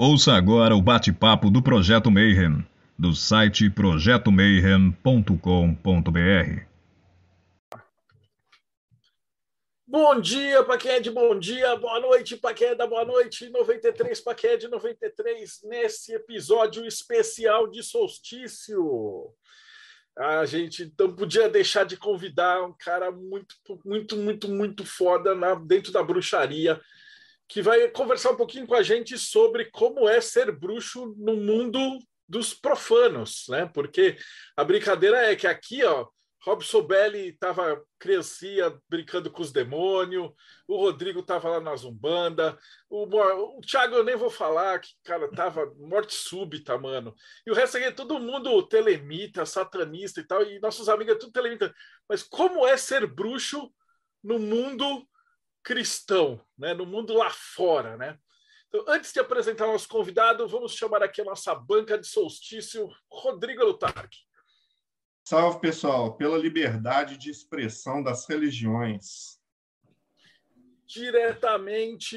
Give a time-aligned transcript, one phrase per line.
[0.00, 2.64] Ouça agora o bate-papo do Projeto Mayhem,
[2.96, 6.62] do site projetomayhem.com.br.
[9.84, 13.04] Bom dia para quem é de bom dia, boa noite para quem é da boa
[13.04, 19.34] noite, 93 para quem é de 93, nesse episódio especial de solstício.
[20.16, 25.56] A gente não podia deixar de convidar um cara muito, muito, muito, muito foda na,
[25.56, 26.80] dentro da bruxaria,
[27.48, 31.80] que vai conversar um pouquinho com a gente sobre como é ser bruxo no mundo
[32.28, 33.70] dos profanos, né?
[33.72, 34.18] Porque
[34.54, 36.06] a brincadeira é que aqui, ó,
[36.42, 40.30] Robson Belli estava criancinha brincando com os demônios,
[40.68, 42.56] o Rodrigo estava lá na Zumbanda,
[42.88, 47.14] o, o Thiago eu nem vou falar, que cara tava morte súbita, mano.
[47.46, 51.18] E o resto aqui é todo mundo telemita, satanista e tal, e nossos amigos é
[51.18, 51.74] tudo telemita.
[52.08, 53.72] Mas como é ser bruxo
[54.22, 55.06] no mundo
[55.68, 56.72] cristão, né?
[56.72, 58.18] no mundo lá fora, né?
[58.68, 63.62] Então, antes de apresentar nosso convidado, vamos chamar aqui a nossa banca de solstício, Rodrigo
[63.64, 64.16] Lutarque.
[65.26, 69.38] Salve, pessoal, pela liberdade de expressão das religiões.
[70.86, 72.16] Diretamente,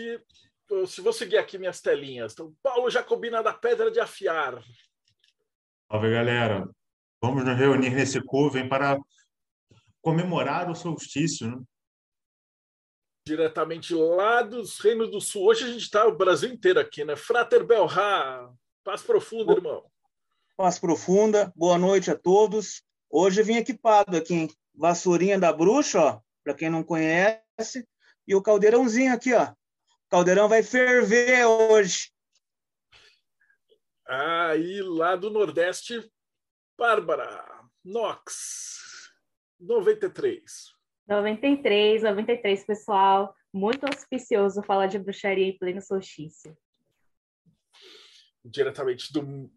[0.87, 4.63] se vou seguir aqui minhas telinhas, então, Paulo Jacobina da Pedra de Afiar.
[5.91, 6.69] Salve, galera.
[7.21, 8.97] Vamos nos reunir nesse coven para
[10.01, 11.61] comemorar o solstício, né?
[13.23, 15.45] Diretamente lá dos Reinos do Sul.
[15.45, 17.15] Hoje a gente está o Brasil inteiro aqui, né?
[17.15, 18.51] Frater Belra,
[18.83, 19.85] paz profunda, irmão.
[20.57, 22.83] Paz profunda, boa noite a todos.
[23.11, 24.49] Hoje eu vim equipado aqui, hein?
[24.73, 27.87] Vassourinha da bruxa, ó, para quem não conhece,
[28.27, 29.43] e o caldeirãozinho aqui, ó.
[29.43, 32.11] O caldeirão vai ferver hoje.
[34.07, 36.11] Aí, lá do Nordeste,
[36.75, 37.45] Bárbara,
[37.83, 39.11] Nox,
[39.59, 40.70] 93.
[41.11, 43.35] 93, 93, pessoal.
[43.53, 46.57] Muito auspicioso falar de bruxaria em pleno solstício.
[48.45, 49.51] Diretamente do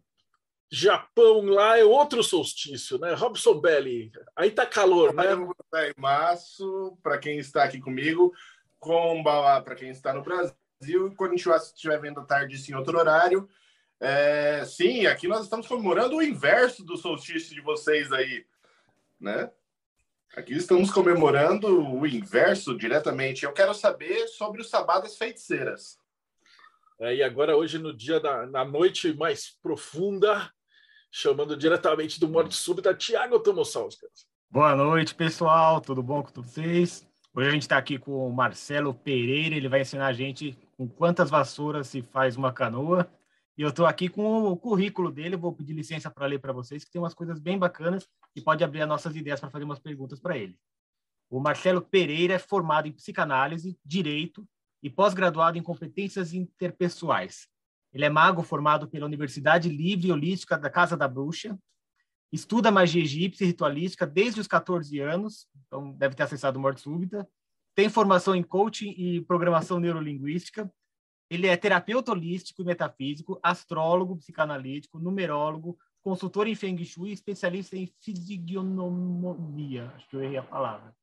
[0.69, 3.13] Japão lá é outro solstício, né?
[3.13, 5.23] Robson Belli, aí tá calor, né?
[5.97, 8.33] Março, para quem está aqui comigo,
[8.77, 12.75] Kombawa para quem está no Brasil, e quando a gente estiver vendo à tarde em
[12.75, 13.47] outro horário.
[13.97, 18.45] É, sim, aqui nós estamos comemorando o inverso do solstício de vocês aí,
[19.17, 19.49] né?
[20.35, 23.45] Aqui estamos comemorando o inverso diretamente.
[23.45, 25.97] Eu quero saber sobre os sabadas feiticeiras.
[26.99, 30.51] É, e agora, hoje, no dia da na noite mais profunda,
[31.09, 34.27] chamando diretamente do Morte Súbita, Tiago Tomosauskas.
[34.51, 35.79] Boa noite, pessoal.
[35.79, 37.07] Tudo bom com vocês?
[37.33, 39.55] Hoje a gente está aqui com o Marcelo Pereira.
[39.55, 43.09] Ele vai ensinar a gente com quantas vassouras se faz uma canoa.
[43.57, 45.37] E eu estou aqui com o currículo dele.
[45.37, 48.63] Vou pedir licença para ler para vocês, que tem umas coisas bem bacanas e pode
[48.63, 50.57] abrir as nossas ideias para fazer umas perguntas para ele.
[51.29, 54.47] O Marcelo Pereira é formado em psicanálise, direito
[54.83, 57.47] e pós-graduado em competências interpessoais.
[57.91, 61.57] Ele é mago formado pela Universidade Livre e Holística da Casa da Bruxa.
[62.31, 67.27] Estuda magia egípcia e ritualística desde os 14 anos, então deve ter acessado Morte Súbita.
[67.73, 70.69] Tem formação em coaching e programação neurolinguística.
[71.29, 77.87] Ele é terapeuta holístico e metafísico, astrólogo, psicanalítico, numerólogo, consultor em Feng Shui especialista em
[77.99, 79.91] fisignomonia.
[79.95, 80.93] Acho que eu errei a palavra.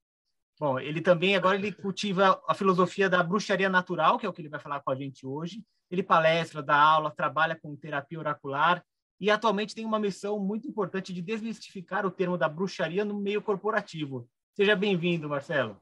[0.61, 4.41] Bom, ele também agora ele cultiva a filosofia da bruxaria natural, que é o que
[4.41, 5.65] ele vai falar com a gente hoje.
[5.91, 8.85] Ele palestra, dá aula, trabalha com terapia oracular
[9.21, 13.43] e atualmente tem uma missão muito importante de desmistificar o termo da bruxaria no meio
[13.43, 14.29] corporativo.
[14.55, 15.77] Seja bem-vindo, Marcelo.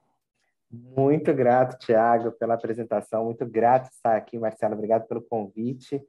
[0.71, 3.27] Muito grato, Tiago, pela apresentação.
[3.27, 4.73] Muito grato estar aqui, Marcelo.
[4.73, 6.01] Obrigado pelo convite.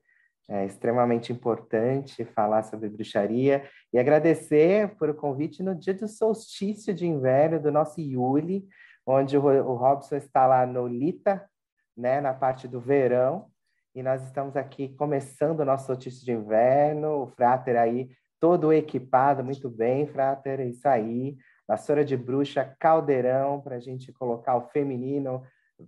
[0.49, 3.63] É extremamente importante falar sobre bruxaria
[3.93, 8.67] e agradecer por o convite no dia do solstício de inverno do nosso Yuli,
[9.05, 11.47] onde o, o Robson está lá no Lita,
[11.95, 13.47] né, na parte do verão,
[13.93, 18.09] e nós estamos aqui começando o nosso solstício de inverno, o Frater aí
[18.39, 21.37] todo equipado, muito bem, Frater, é isso aí,
[21.67, 25.43] vassoura de bruxa, caldeirão, para a gente colocar o feminino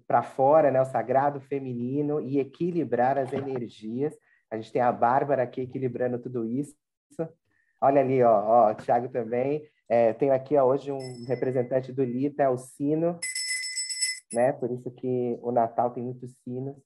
[0.07, 4.15] para fora, né, o sagrado feminino, e equilibrar as energias.
[4.53, 6.75] A gente tem a Bárbara aqui equilibrando tudo isso.
[7.81, 9.67] Olha ali, ó, ó o Thiago também.
[9.89, 13.19] É, tenho aqui ó, hoje um representante do Lita, é o sino,
[14.31, 14.53] né?
[14.53, 16.77] Por isso que o Natal tem muitos sinos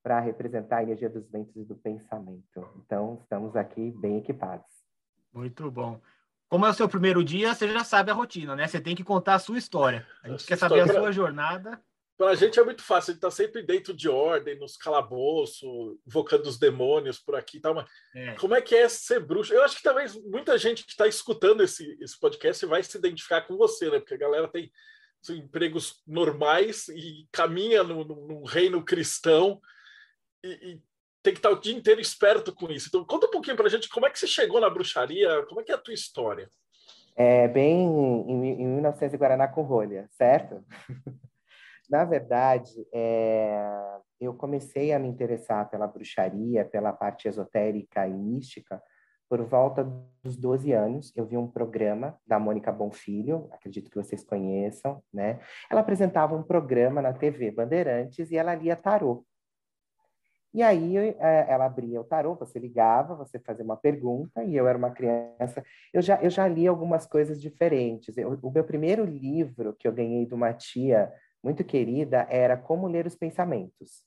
[0.00, 2.64] para representar a energia dos ventos e do pensamento.
[2.76, 4.70] Então, estamos aqui bem equipados.
[5.32, 6.00] Muito bom.
[6.48, 8.68] Como é o seu primeiro dia, você já sabe a rotina, né?
[8.68, 10.06] Você tem que contar a sua história.
[10.22, 11.82] A gente quer saber a sua jornada.
[12.16, 15.68] Para a gente é muito fácil, a gente está sempre dentro de ordem, nos calabouços,
[16.06, 17.74] invocando os demônios por aqui e tal.
[17.74, 18.34] Mas é.
[18.34, 19.52] como é que é ser bruxo?
[19.52, 23.42] Eu acho que talvez muita gente que está escutando esse, esse podcast vai se identificar
[23.42, 23.98] com você, né?
[23.98, 24.70] Porque a galera tem
[25.30, 29.60] empregos normais e caminha no, no, no reino cristão
[30.44, 30.80] e,
[31.22, 32.88] tem que estar o dia inteiro esperto com isso.
[32.88, 35.60] Então, conta um pouquinho para a gente como é que você chegou na bruxaria, como
[35.60, 36.50] é que é a tua história?
[37.14, 40.64] É bem em, em 1900 Guaraná com rolha, certo?
[41.92, 48.82] na verdade, é, eu comecei a me interessar pela bruxaria, pela parte esotérica e mística,
[49.28, 49.84] por volta
[50.24, 51.12] dos 12 anos.
[51.14, 55.38] Eu vi um programa da Mônica Bonfilho, acredito que vocês conheçam, né?
[55.70, 59.26] Ela apresentava um programa na TV Bandeirantes e ela lia tarô.
[60.54, 64.66] E aí é, ela abria o tarô, você ligava, você fazia uma pergunta, e eu
[64.66, 65.62] era uma criança.
[65.92, 68.16] Eu já, eu já li algumas coisas diferentes.
[68.16, 71.12] Eu, o meu primeiro livro que eu ganhei de uma tia
[71.42, 74.04] muito querida era Como Ler os Pensamentos.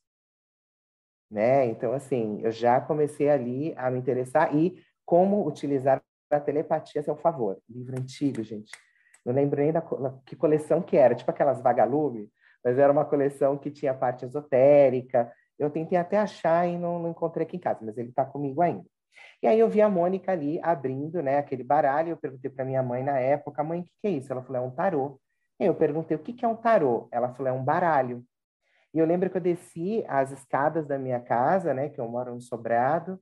[1.29, 1.65] Né?
[1.65, 6.01] Então, assim, eu já comecei ali a me interessar e como utilizar
[6.31, 7.57] a telepatia a seu favor.
[7.69, 8.71] Livro antigo, gente.
[9.25, 9.81] Não lembro nem da
[10.25, 12.29] que coleção que era, tipo aquelas vagalume,
[12.63, 17.09] mas era uma coleção que tinha parte esotérica, eu tentei até achar e não, não
[17.09, 18.85] encontrei aqui em casa, mas ele está comigo ainda.
[19.41, 22.09] E aí eu vi a Mônica ali abrindo né, aquele baralho.
[22.09, 24.31] Eu perguntei para minha mãe na época, mãe, o que, que é isso?
[24.31, 25.19] Ela falou, é um tarô.
[25.59, 27.07] Eu perguntei, o que, que é um tarô?
[27.11, 28.25] Ela falou, é um baralho.
[28.93, 32.33] E eu lembro que eu desci as escadas da minha casa, né, que eu moro
[32.33, 33.19] no sobrado,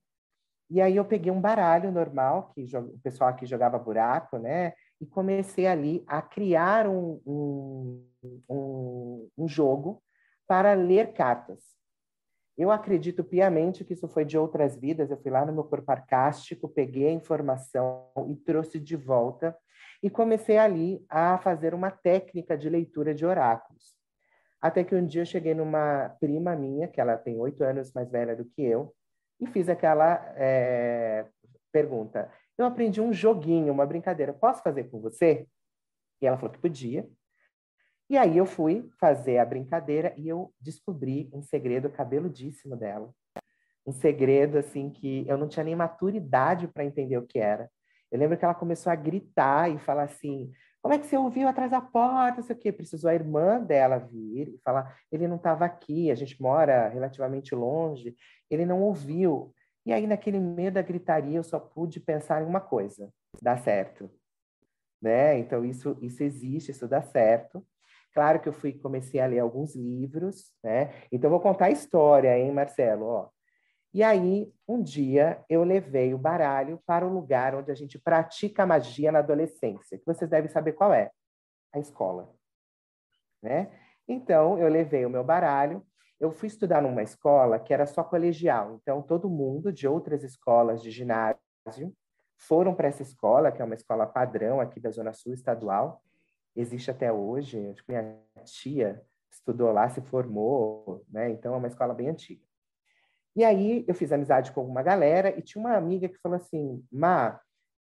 [0.69, 5.05] e aí eu peguei um baralho normal, que o pessoal aqui jogava buraco, né, e
[5.05, 8.07] comecei ali a criar um, um,
[8.49, 10.01] um, um jogo
[10.47, 11.59] para ler cartas.
[12.57, 15.09] Eu acredito piamente que isso foi de outras vidas.
[15.09, 19.57] Eu fui lá no meu corpo arcástico, peguei a informação e trouxe de volta
[20.03, 23.95] e comecei ali a fazer uma técnica de leitura de oráculos.
[24.61, 28.11] Até que um dia eu cheguei numa prima minha, que ela tem oito anos mais
[28.11, 28.93] velha do que eu,
[29.39, 31.25] e fiz aquela é,
[31.71, 32.29] pergunta.
[32.57, 34.33] Eu aprendi um joguinho, uma brincadeira.
[34.33, 35.47] Posso fazer com você?
[36.21, 37.07] E ela falou que podia.
[38.09, 43.09] E aí eu fui fazer a brincadeira e eu descobri um segredo cabeludíssimo dela.
[43.85, 47.69] Um segredo, assim, que eu não tinha nem maturidade para entender o que era.
[48.13, 50.51] Eu lembro que ela começou a gritar e falar assim:
[50.83, 52.37] como é que você ouviu atrás da porta?
[52.37, 52.71] Não sei o quê.
[52.71, 57.55] Precisou a irmã dela vir e falar: ele não estava aqui, a gente mora relativamente
[57.55, 58.15] longe,
[58.51, 59.51] ele não ouviu.
[59.83, 63.09] E aí, naquele meio da gritaria, eu só pude pensar em uma coisa:
[63.41, 64.07] dá certo.
[65.01, 65.39] Né?
[65.39, 67.65] Então, isso, isso existe, isso dá certo.
[68.13, 70.93] Claro que eu fui comecei a ler alguns livros, né?
[71.11, 73.05] Então vou contar a história, hein, Marcelo?
[73.05, 73.29] Ó.
[73.93, 78.65] E aí, um dia eu levei o baralho para o lugar onde a gente pratica
[78.65, 81.11] magia na adolescência, que vocês devem saber qual é,
[81.71, 82.33] a escola,
[83.41, 83.71] né?
[84.07, 85.85] Então eu levei o meu baralho.
[86.19, 90.81] Eu fui estudar numa escola que era só colegial, então todo mundo de outras escolas
[90.81, 91.93] de ginásio
[92.37, 96.01] foram para essa escola, que é uma escola padrão aqui da Zona Sul estadual,
[96.55, 97.75] existe até hoje.
[97.87, 101.29] Minha tia estudou lá, se formou, né?
[101.29, 102.52] Então é uma escola bem antiga.
[103.35, 106.83] E aí eu fiz amizade com uma galera e tinha uma amiga que falou assim:
[106.91, 107.39] "Ma,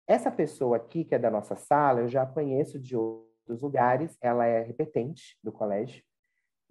[0.08, 4.46] essa pessoa aqui que é da nossa sala, eu já conheço de outros lugares, ela
[4.46, 6.04] é repetente do colégio.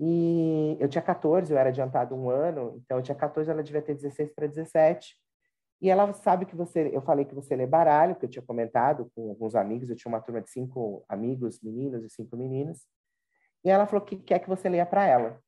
[0.00, 3.82] E eu tinha 14, eu era adiantado um ano, então eu tinha 14, ela devia
[3.82, 5.17] ter 16 para 17.
[5.81, 9.10] E ela sabe que você, eu falei que você lê baralho, que eu tinha comentado
[9.14, 12.87] com alguns amigos, eu tinha uma turma de cinco amigos, meninos e cinco meninas.
[13.64, 15.40] E ela falou que quer que você leia para ela.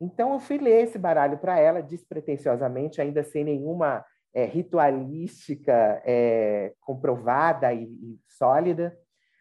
[0.00, 6.72] Então eu fui ler esse baralho para ela, despretensiosamente, ainda sem nenhuma é, ritualística é,
[6.80, 8.96] comprovada e, e, sólida.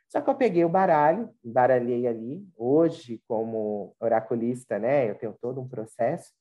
[0.08, 2.44] Só que eu peguei o baralho, baralhei ali.
[2.58, 6.34] Hoje, como oraculista, né, eu tenho todo um processo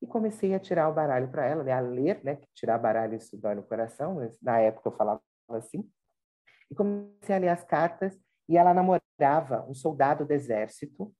[0.00, 3.16] e comecei a tirar o baralho para ela, né, a ler, né, que tirar baralho
[3.16, 5.88] isso dói no coração, mas na época eu falava assim.
[6.70, 8.14] E comecei a ler as cartas
[8.48, 11.10] e ela namorava um soldado do exército.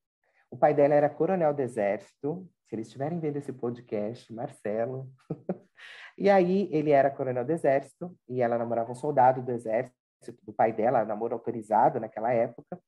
[0.54, 2.48] O pai dela era coronel do exército.
[2.68, 5.10] Se eles estiverem vendo esse podcast, Marcelo.
[6.16, 9.96] e aí ele era coronel do exército e ela namorava um soldado do exército
[10.44, 12.80] do pai dela, namoro autorizado naquela época.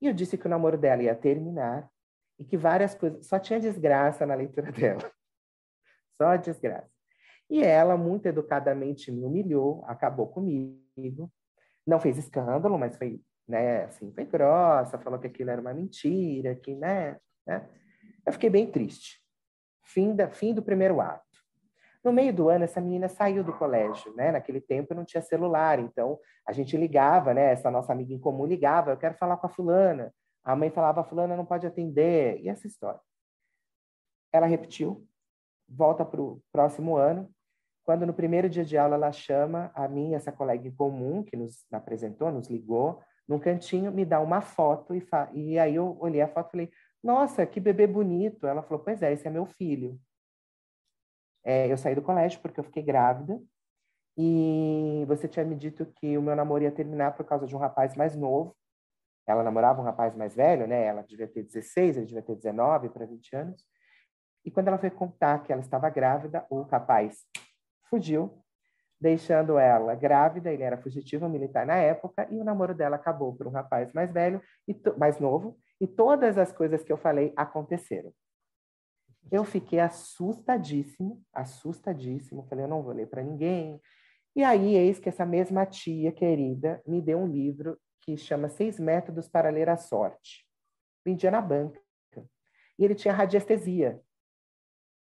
[0.00, 1.86] E eu disse que o namoro dela ia terminar
[2.38, 5.12] e que várias coisas, só tinha desgraça na leitura dela.
[6.16, 6.90] Só desgraça.
[7.50, 11.30] E ela, muito educadamente, me humilhou, acabou comigo.
[11.86, 16.54] Não fez escândalo, mas foi, né, assim, foi grossa, falou que aquilo era uma mentira,
[16.54, 17.68] que, né, né?
[18.24, 19.20] Eu fiquei bem triste.
[19.82, 21.24] Fim, da, fim do primeiro ato.
[22.02, 24.32] No meio do ano, essa menina saiu do colégio, né?
[24.32, 27.52] Naquele tempo não tinha celular, então a gente ligava, né?
[27.52, 30.14] Essa nossa amiga em comum ligava, eu quero falar com a fulana.
[30.42, 33.00] A mãe falava, a fulana não pode atender, e essa história.
[34.32, 35.06] Ela repetiu,
[35.68, 37.28] volta para o próximo ano,
[37.84, 41.36] quando no primeiro dia de aula ela chama a mim, essa colega em comum, que
[41.36, 46.20] nos apresentou, nos ligou, num cantinho, me dá uma foto, e, e aí eu olhei
[46.20, 48.44] a foto e falei, nossa, que bebê bonito.
[48.44, 50.00] Ela falou, pois é, esse é meu filho.
[51.44, 53.40] é, eu saí do colégio porque eu fiquei grávida
[54.18, 57.58] e você tinha me dito que o meu namoro ia terminar por causa de um
[57.58, 58.56] rapaz mais novo.
[59.28, 60.84] Ela namorava um rapaz mais velho, né?
[60.86, 63.64] Ela devia ter 16, ele devia ter 19 para 20 anos.
[64.44, 67.24] E quando ela foi contar que ela estava grávida, o rapaz
[67.88, 68.42] fugiu,
[69.00, 70.52] deixando ela grávida.
[70.52, 74.12] Ele era fugitivo militar na época e o namoro dela acabou por um rapaz mais
[74.12, 75.58] velho e mais novo.
[75.80, 78.12] E todas as coisas que eu falei aconteceram.
[79.30, 82.46] Eu fiquei assustadíssimo, assustadíssimo.
[82.48, 83.80] Falei, eu não vou ler para ninguém.
[84.34, 88.78] E aí, eis que essa mesma tia querida me deu um livro que chama Seis
[88.78, 90.46] Métodos para Ler a Sorte.
[91.04, 91.80] Vendia na banca.
[92.78, 94.00] E ele tinha radiestesia,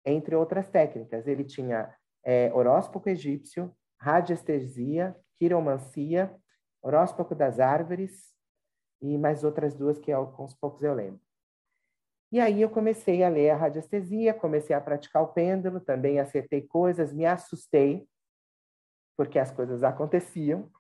[0.05, 1.27] entre outras técnicas.
[1.27, 6.35] Ele tinha é, horóscopo egípcio, radiestesia, quiromancia,
[6.83, 8.33] horóscopo das árvores
[9.01, 11.21] e mais outras duas que com os poucos eu lembro.
[12.31, 16.61] E aí eu comecei a ler a radiestesia, comecei a praticar o pêndulo, também acertei
[16.61, 18.07] coisas, me assustei,
[19.17, 20.71] porque as coisas aconteciam.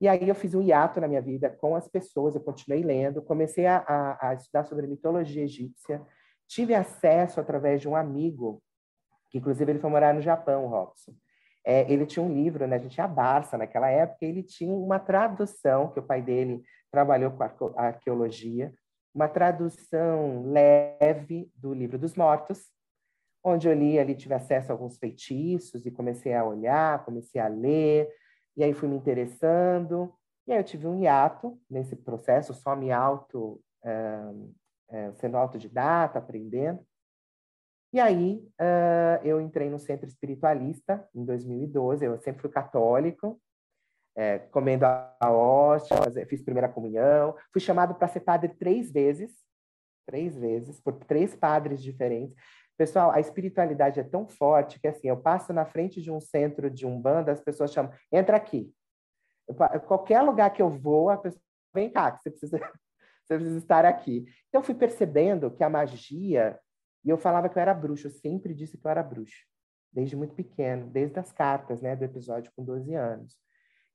[0.00, 3.22] E aí eu fiz um hiato na minha vida com as pessoas, eu continuei lendo,
[3.22, 6.04] comecei a, a, a estudar sobre mitologia egípcia,
[6.48, 8.60] tive acesso através de um amigo,
[9.30, 11.14] que inclusive ele foi morar no Japão, Robson.
[11.64, 12.76] É, ele tinha um livro, né?
[12.76, 16.62] a gente tinha a Barça naquela época, ele tinha uma tradução, que o pai dele
[16.90, 17.42] trabalhou com
[17.76, 18.72] arqueologia,
[19.14, 22.70] uma tradução leve do Livro dos Mortos,
[23.42, 27.48] onde eu li ali, tive acesso a alguns feitiços e comecei a olhar, comecei a
[27.48, 28.08] ler,
[28.56, 30.12] e aí fui me interessando.
[30.46, 33.60] E aí eu tive um hiato nesse processo, só me auto,
[34.90, 36.84] é, sendo autodidata, aprendendo.
[37.94, 43.40] E aí uh, eu entrei no centro espiritualista em 2012, eu sempre fui católico,
[44.16, 45.96] é, comendo a hóstia,
[46.28, 49.30] fiz primeira comunhão, fui chamado para ser padre três vezes,
[50.08, 52.36] três vezes, por três padres diferentes.
[52.76, 56.68] Pessoal, a espiritualidade é tão forte que assim, eu passo na frente de um centro
[56.68, 58.74] de umbanda, as pessoas chamam, entra aqui.
[59.46, 61.40] Eu, qualquer lugar que eu vou, a pessoa
[61.72, 62.58] vem cá, que você precisa,
[63.24, 64.24] você precisa estar aqui.
[64.48, 66.58] Então, eu fui percebendo que a magia,
[67.04, 69.44] e eu falava que eu era bruxo, eu sempre disse que eu era bruxo,
[69.92, 73.36] desde muito pequeno, desde as cartas, né, do episódio com 12 anos.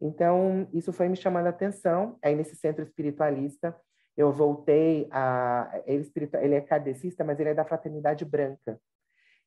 [0.01, 2.17] Então, isso foi me chamando a atenção.
[2.23, 3.75] Aí, nesse centro espiritualista,
[4.15, 5.81] eu voltei a.
[5.85, 6.09] Ele,
[6.41, 8.79] ele é kardecista, mas ele é da Fraternidade Branca.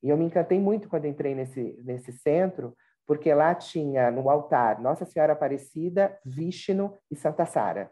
[0.03, 2.77] E eu me encantei muito quando entrei nesse, nesse centro,
[3.07, 7.91] porque lá tinha no altar Nossa Senhora Aparecida, Vishnu e Santa Sara.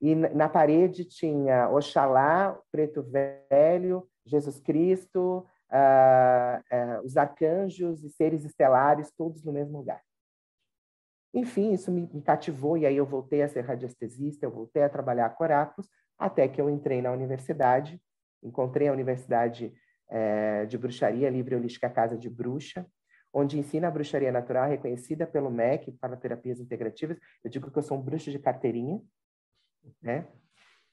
[0.00, 8.44] E na parede tinha Oxalá, Preto Velho, Jesus Cristo, uh, uh, os arcanjos e seres
[8.44, 10.00] estelares, todos no mesmo lugar.
[11.34, 14.88] Enfim, isso me, me cativou e aí eu voltei a ser radiestesista, eu voltei a
[14.88, 18.00] trabalhar com oráculos, até que eu entrei na universidade,
[18.42, 19.72] encontrei a Universidade
[20.08, 22.86] é, de Bruxaria Livre Holística Casa de Bruxa,
[23.32, 27.18] onde ensina a bruxaria natural reconhecida pelo MEC para terapias integrativas.
[27.44, 29.00] Eu digo que eu sou um bruxo de carteirinha,
[30.02, 30.26] né?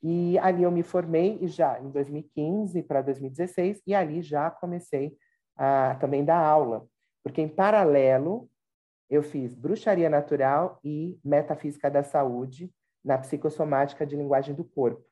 [0.02, 5.18] E ali eu me formei e já em 2015 para 2016 e ali já comecei
[5.56, 6.88] a também dar aula,
[7.24, 8.50] porque em paralelo
[9.10, 12.72] eu fiz bruxaria natural e metafísica da saúde
[13.04, 15.06] na psicossomática de linguagem do corpo.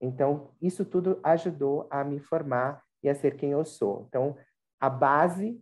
[0.00, 4.04] Então, isso tudo ajudou a me formar e a ser quem eu sou.
[4.08, 4.36] Então,
[4.78, 5.58] a base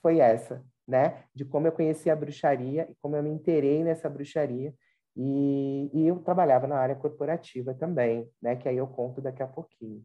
[0.00, 1.24] foi essa, né?
[1.34, 4.72] De como eu conheci a bruxaria e como eu me interei nessa bruxaria.
[5.16, 8.56] E, e eu trabalhava na área corporativa também, né?
[8.56, 10.02] Que aí eu conto daqui a pouquinho.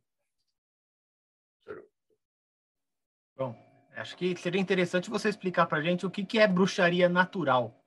[3.36, 3.56] Bom,
[3.98, 7.84] Acho que seria interessante você explicar para a gente o que, que é bruxaria natural.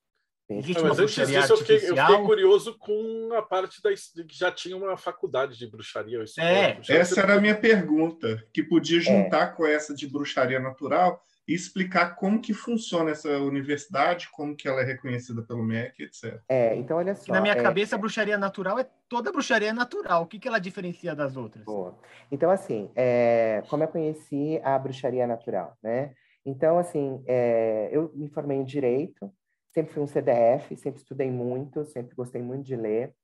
[0.48, 4.50] Existe mas antes disso, eu fiquei, eu fiquei, curioso com a parte da que já
[4.50, 6.18] tinha uma faculdade de bruxaria.
[6.36, 6.74] É.
[6.74, 7.00] Bruxaria.
[7.00, 9.52] Essa era a minha pergunta, que podia juntar é.
[9.52, 14.80] com essa de bruxaria natural e explicar como que funciona essa universidade, como que ela
[14.80, 16.40] é reconhecida pelo MEC, etc.
[16.49, 17.32] É, então olha só.
[17.32, 17.62] na minha é...
[17.62, 20.23] cabeça, a bruxaria natural é toda bruxaria natural.
[20.23, 21.64] O que, que ela diferencia das outras?
[21.64, 21.99] Boa.
[22.30, 23.62] Então, assim, é...
[23.68, 26.14] como eu conheci a bruxaria natural, né?
[26.44, 27.88] Então, assim, é...
[27.90, 29.32] eu me formei em Direito,
[29.73, 33.14] sempre fui um CDF, sempre estudei muito, sempre gostei muito de ler,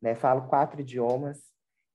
[0.00, 0.14] né?
[0.14, 1.40] Falo quatro idiomas,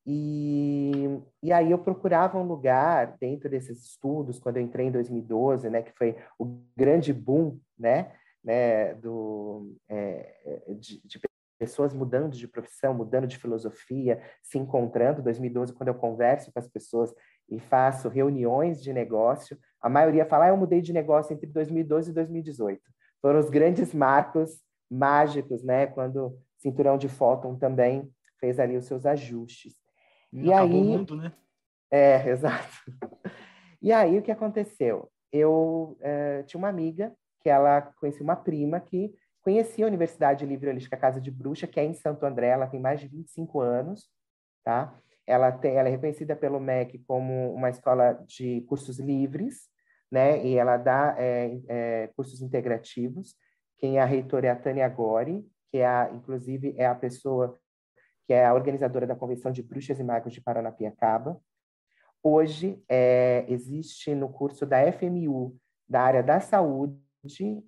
[0.09, 5.69] e, e aí eu procurava um lugar dentro desses estudos, quando eu entrei em 2012,
[5.69, 11.19] né, que foi o grande boom, né, né do, é, de, de
[11.59, 15.21] pessoas mudando de profissão, mudando de filosofia, se encontrando.
[15.21, 17.13] 2012, quando eu converso com as pessoas
[17.49, 22.11] e faço reuniões de negócio, a maioria fala, ah, eu mudei de negócio entre 2012
[22.11, 22.81] e 2018.
[23.21, 25.87] Foram os grandes marcos mágicos, né?
[25.87, 28.09] Quando Cinturão de Fóton também
[28.39, 29.86] fez ali os seus ajustes.
[30.33, 31.33] E Acabou aí, o mundo, né?
[31.91, 32.83] É, exato.
[33.81, 35.09] E aí o que aconteceu?
[35.31, 40.69] eu é, tinha uma amiga que ela conhecia uma prima que conhecia a Universidade Livre
[40.69, 44.09] Holística Casa de Bruxa, que é em Santo André, ela tem mais de 25 anos,
[44.63, 44.93] tá?
[45.25, 49.69] Ela, tem, ela é reconhecida pelo MEC como uma escola de cursos livres,
[50.11, 50.45] né?
[50.45, 53.35] E ela dá é, é, cursos integrativos.
[53.77, 57.57] Quem é a reitora é a Tânia Gori, que é a, inclusive é a pessoa
[58.27, 61.39] que é a organizadora da Convenção de Bruxas e Magos de Paranapiacaba.
[62.21, 65.55] Hoje é, existe no curso da FMU,
[65.87, 66.99] da área da saúde,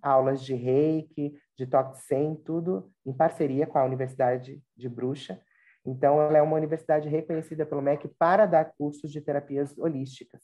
[0.02, 1.98] aulas de reiki, de toque
[2.44, 5.42] tudo em parceria com a Universidade de Bruxa.
[5.86, 10.42] Então, ela é uma universidade reconhecida pelo MEC para dar cursos de terapias holísticas.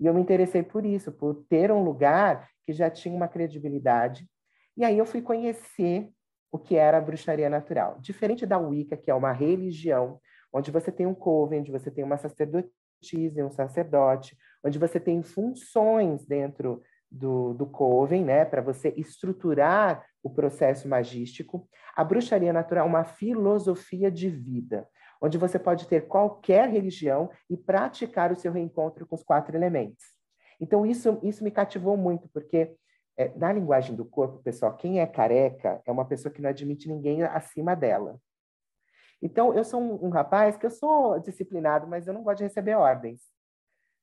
[0.00, 4.28] E eu me interessei por isso, por ter um lugar que já tinha uma credibilidade.
[4.76, 6.10] E aí eu fui conhecer
[6.50, 7.98] o que era a bruxaria natural.
[8.00, 10.20] Diferente da Wicca, que é uma religião,
[10.52, 15.22] onde você tem um coven, onde você tem uma sacerdotisa, um sacerdote, onde você tem
[15.22, 21.68] funções dentro do, do coven, né, para você estruturar o processo magístico.
[21.94, 24.86] A bruxaria natural é uma filosofia de vida,
[25.20, 30.04] onde você pode ter qualquer religião e praticar o seu reencontro com os quatro elementos.
[30.60, 32.74] Então, isso, isso me cativou muito, porque
[33.18, 36.88] é, na linguagem do corpo, pessoal, quem é careca é uma pessoa que não admite
[36.88, 38.16] ninguém acima dela.
[39.20, 42.44] Então, eu sou um, um, rapaz que eu sou disciplinado, mas eu não gosto de
[42.44, 43.20] receber ordens.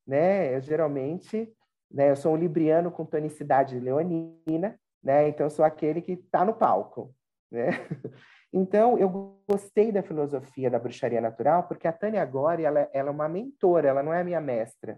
[0.05, 0.53] Né?
[0.53, 1.49] Eu geralmente,
[1.89, 5.29] né, eu sou um libriano com tonicidade leonina, né?
[5.29, 7.15] Então, eu sou aquele que está no palco,
[7.49, 7.69] né?
[8.57, 13.11] Então, eu gostei da filosofia da bruxaria natural, porque a Tânia Gori, ela, ela é
[13.11, 14.97] uma mentora, ela não é minha mestra,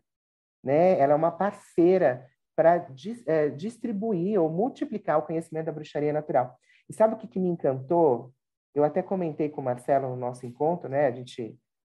[0.64, 1.00] né?
[1.00, 2.24] Ela é uma parceira
[2.58, 2.88] para
[3.28, 6.58] é, distribuir ou multiplicar o conhecimento da bruxaria natural.
[6.90, 8.34] E sabe o que, que me encantou?
[8.74, 11.06] Eu até comentei com o Marcelo no nosso encontro, né?
[11.06, 11.56] A gente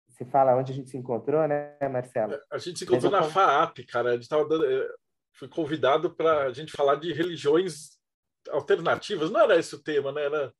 [0.09, 2.37] se fala onde a gente se encontrou, né, Marcelo?
[2.51, 4.11] A gente se encontrou na FAAP, cara.
[4.11, 4.87] A gente tava dando, eh,
[5.33, 7.97] fui convidado para a gente falar de religiões
[8.51, 9.31] alternativas.
[9.31, 10.25] Não era esse o tema, né?
[10.25, 10.53] Era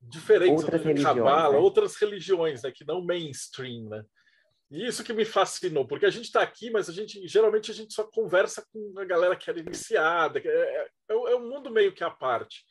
[0.00, 1.58] diferentes, outras religiões, cabala, né?
[1.58, 2.70] outras religiões, né?
[2.70, 4.04] Que não mainstream, né?
[4.70, 7.74] E isso que me fascinou, porque a gente está aqui, mas a gente geralmente a
[7.74, 11.70] gente só conversa com a galera que era iniciada, é, é, é, é um mundo
[11.70, 12.64] meio que à parte.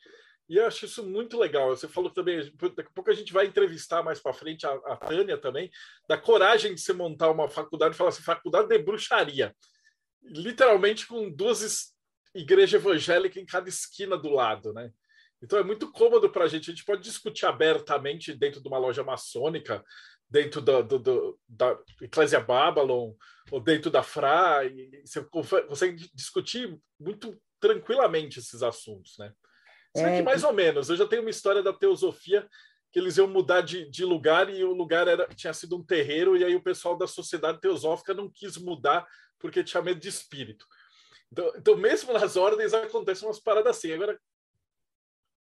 [0.48, 1.68] E eu acho isso muito legal.
[1.70, 2.38] Você falou também,
[2.74, 5.70] daqui a pouco a gente vai entrevistar mais para frente a, a, Tânia também,
[6.08, 9.54] da coragem de você montar uma faculdade e falar assim: faculdade de bruxaria.
[10.22, 11.92] Literalmente com duas
[12.34, 14.90] igrejas evangélicas em cada esquina do lado, né?
[15.42, 16.70] Então é muito cômodo para a gente.
[16.70, 19.84] A gente pode discutir abertamente dentro de uma loja maçônica
[20.30, 23.14] dentro do, do, do, da Eclésia Babylon
[23.50, 29.32] ou dentro da FRA, e você consegue discutir muito tranquilamente esses assuntos, né?
[29.96, 32.46] Se é, que mais ou menos, eu já tenho uma história da teosofia
[32.92, 36.36] que eles iam mudar de, de lugar e o lugar era, tinha sido um terreiro
[36.36, 39.06] e aí o pessoal da sociedade teosófica não quis mudar
[39.38, 40.66] porque tinha medo de espírito.
[41.30, 43.92] Então, então mesmo nas ordens acontecem umas paradas assim.
[43.92, 44.18] Agora,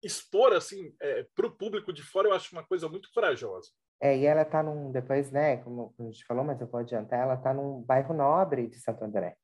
[0.03, 3.71] expor assim é, para o público de fora eu acho uma coisa muito corajosa.
[4.05, 7.21] É, e ela está num, depois, né, como a gente falou, mas eu vou adiantar,
[7.21, 9.35] ela está num bairro nobre de Santo André.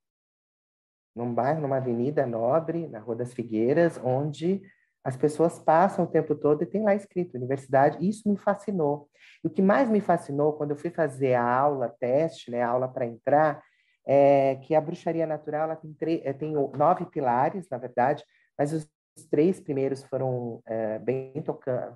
[1.17, 4.61] Num bairro, numa avenida nobre, na Rua das Figueiras, onde
[5.03, 8.07] as pessoas passam o tempo todo e tem lá escrito universidade.
[8.07, 9.09] Isso me fascinou.
[9.43, 12.69] E o que mais me fascinou quando eu fui fazer a aula teste, né, a
[12.69, 13.63] aula para entrar,
[14.07, 18.23] é que a bruxaria natural ela tem, é, tem nove pilares, na verdade,
[18.59, 18.87] mas os
[19.31, 21.43] três primeiros foram é, bem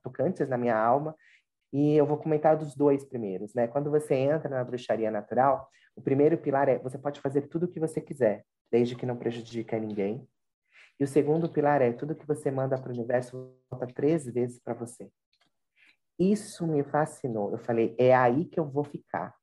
[0.02, 1.14] tocantes na minha alma
[1.74, 3.66] e eu vou comentar dos dois primeiros, né?
[3.66, 7.68] Quando você entra na bruxaria natural, o primeiro pilar é você pode fazer tudo o
[7.68, 10.24] que você quiser, desde que não prejudique ninguém.
[11.00, 14.60] E o segundo pilar é tudo que você manda para o universo volta três vezes
[14.60, 15.10] para você.
[16.16, 17.50] Isso me fascinou.
[17.50, 19.34] Eu falei, é aí que eu vou ficar.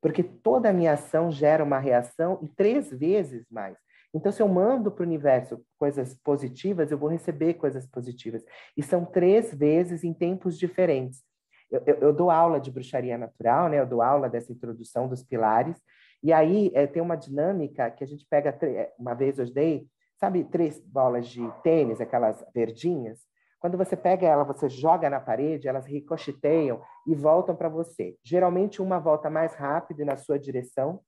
[0.00, 3.76] Porque toda a minha ação gera uma reação e três vezes mais.
[4.14, 8.42] Então, se eu mando para o universo coisas positivas, eu vou receber coisas positivas.
[8.74, 11.25] E são três vezes em tempos diferentes.
[11.70, 13.80] Eu, eu, eu, dou aula de bruxaria natural, né?
[13.80, 15.76] Eu dou aula dessa introdução dos pilares.
[16.22, 19.86] E aí é, tem uma dinâmica que a gente pega, é, uma vez eu dei,
[20.18, 23.20] sabe, três bolas de tênis, aquelas verdinhas?
[23.58, 28.16] Quando você pega ela, você joga na parede, elas ricocheteiam e voltam para você.
[28.22, 31.00] Geralmente uma volta mais rápido na sua direção,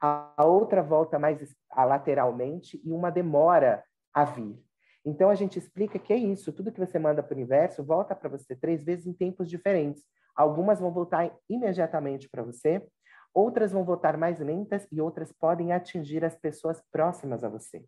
[0.00, 1.38] a outra volta mais
[1.76, 3.82] lateralmente e uma demora
[4.14, 4.65] a vir.
[5.06, 8.12] Então, a gente explica que é isso, tudo que você manda para o universo volta
[8.12, 10.02] para você três vezes em tempos diferentes.
[10.34, 12.84] Algumas vão voltar imediatamente para você,
[13.32, 17.84] outras vão voltar mais lentas e outras podem atingir as pessoas próximas a você.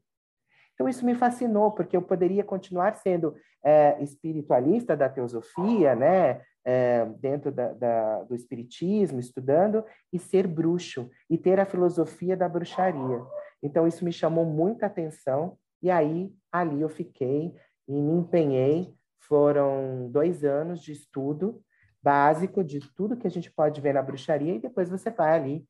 [0.74, 6.40] Então, isso me fascinou, porque eu poderia continuar sendo é, espiritualista da teosofia, né?
[6.64, 12.48] É, dentro da, da, do espiritismo, estudando, e ser bruxo, e ter a filosofia da
[12.48, 13.24] bruxaria.
[13.62, 17.54] Então, isso me chamou muita atenção, e aí, ali eu fiquei
[17.86, 18.94] e me empenhei.
[19.20, 21.62] Foram dois anos de estudo
[22.02, 25.64] básico de tudo que a gente pode ver na bruxaria, e depois você vai ali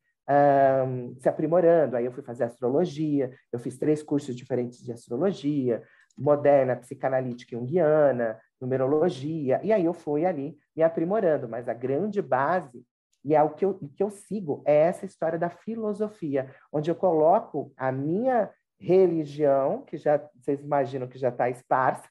[0.87, 1.97] um, se aprimorando.
[1.97, 5.83] Aí eu fui fazer astrologia, eu fiz três cursos diferentes de astrologia,
[6.17, 12.85] moderna, psicanalítica junguiana, numerologia, e aí eu fui ali me aprimorando, mas a grande base,
[13.23, 16.95] e é o que eu, que eu sigo, é essa história da filosofia, onde eu
[16.95, 22.09] coloco a minha religião, que já vocês imaginam que já está esparsa,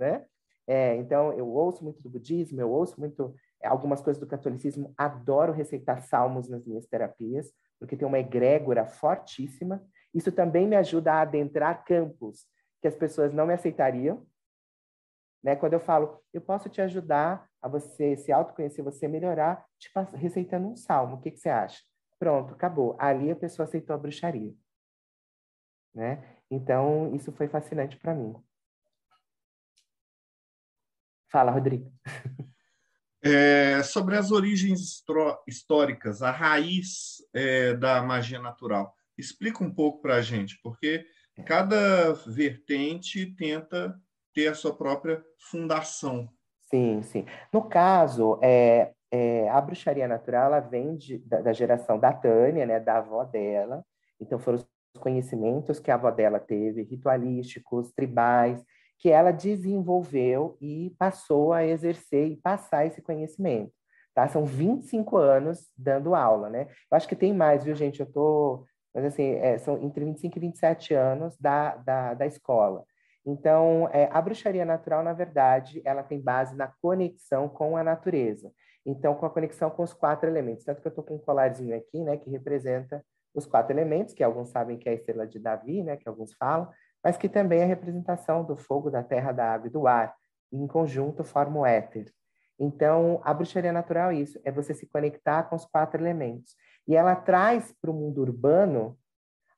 [0.00, 0.24] né?
[0.66, 5.52] É, então, eu ouço muito do budismo, eu ouço muito algumas coisas do catolicismo, adoro
[5.52, 9.84] receitar salmos nas minhas terapias, porque tem uma egrégora fortíssima.
[10.12, 12.46] Isso também me ajuda a adentrar campos
[12.80, 14.26] que as pessoas não me aceitariam.
[15.42, 15.54] Né?
[15.54, 20.68] Quando eu falo, eu posso te ajudar a você se autoconhecer, você melhorar, te receitando
[20.68, 21.16] um salmo.
[21.16, 21.80] O que, que você acha?
[22.18, 22.96] Pronto, acabou.
[22.98, 24.52] Ali a pessoa aceitou a bruxaria.
[25.96, 26.22] Né?
[26.50, 28.36] Então, isso foi fascinante para mim.
[31.28, 31.90] Fala, Rodrigo.
[33.24, 35.02] É, sobre as origens
[35.48, 38.94] históricas, a raiz é, da magia natural.
[39.18, 41.04] Explica um pouco para a gente, porque
[41.44, 44.00] cada vertente tenta
[44.32, 46.28] ter a sua própria fundação.
[46.70, 47.26] Sim, sim.
[47.52, 52.64] No caso, é, é a bruxaria natural ela vem de, da, da, geração da Tânia,
[52.64, 53.84] né, da avó dela.
[54.20, 58.62] Então, foram os conhecimentos que a avó dela teve, ritualísticos, tribais,
[58.98, 63.72] que ela desenvolveu e passou a exercer e passar esse conhecimento.
[64.14, 64.26] Tá?
[64.28, 66.68] São 25 anos dando aula, né?
[66.90, 68.00] Eu acho que tem mais, viu, gente?
[68.00, 68.64] Eu tô...
[68.94, 72.82] Mas, assim, é, são entre 25 e 27 anos da, da, da escola.
[73.26, 78.50] Então, é, a bruxaria natural, na verdade, ela tem base na conexão com a natureza.
[78.86, 80.64] Então, com a conexão com os quatro elementos.
[80.64, 83.04] Tanto que eu estou com um colarzinho aqui, né, que representa
[83.38, 86.32] os quatro elementos, que alguns sabem que é a estrela de Davi, né, que alguns
[86.34, 86.70] falam,
[87.02, 90.14] mas que também é a representação do fogo, da terra, da água e do ar,
[90.50, 92.12] e em conjunto formam o éter.
[92.58, 96.56] Então, a bruxaria natural é isso, é você se conectar com os quatro elementos.
[96.88, 98.98] E ela traz para o mundo urbano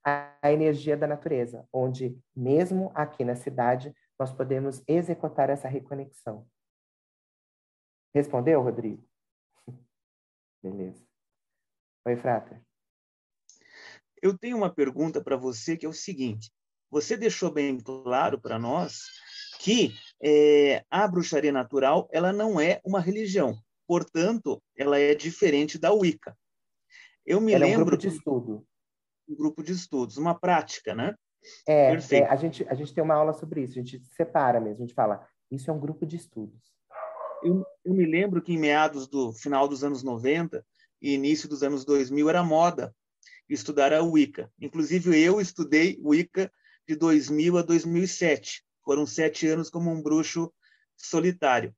[0.04, 6.46] a, a energia da natureza, onde, mesmo aqui na cidade, nós podemos executar essa reconexão.
[8.12, 9.06] Respondeu, Rodrigo?
[10.62, 11.06] Beleza.
[12.04, 12.67] Oi, Frater.
[14.22, 16.50] Eu tenho uma pergunta para você que é o seguinte:
[16.90, 19.02] você deixou bem claro para nós
[19.60, 25.92] que é, a bruxaria natural ela não é uma religião, portanto, ela é diferente da
[25.92, 26.36] Wicca.
[27.26, 28.66] Eu me ela lembro é um grupo de estudo.
[29.28, 31.14] Um grupo de estudos, uma prática, né?
[31.66, 34.82] É, é, a, gente, a gente tem uma aula sobre isso, a gente separa mesmo,
[34.82, 36.74] a gente fala, isso é um grupo de estudos.
[37.42, 40.64] Eu, eu me lembro que em meados do final dos anos 90
[41.00, 42.94] e início dos anos 2000 era moda
[43.48, 44.52] estudar a Wicca.
[44.60, 46.52] Inclusive, eu estudei Wicca
[46.86, 48.64] de 2000 a 2007.
[48.84, 50.52] Foram sete anos como um bruxo
[50.96, 51.74] solitário.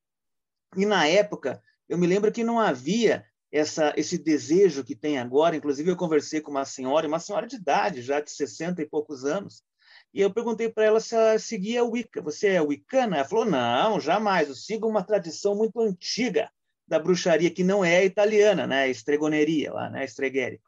[0.76, 5.56] E na época, eu me lembro que não havia essa, esse desejo que tem agora.
[5.56, 9.24] Inclusive, eu conversei com uma senhora, uma senhora de idade, já de 60 e poucos
[9.24, 9.64] anos,
[10.12, 12.20] e eu perguntei para ela se ela seguia a Wicca.
[12.22, 13.18] Você é wicana?
[13.18, 14.48] Ela falou: não, jamais.
[14.48, 16.50] Eu sigo uma tradição muito antiga
[16.86, 18.88] da bruxaria, que não é italiana, né?
[18.88, 20.04] Estregoneria lá, né?
[20.04, 20.60] Estregueri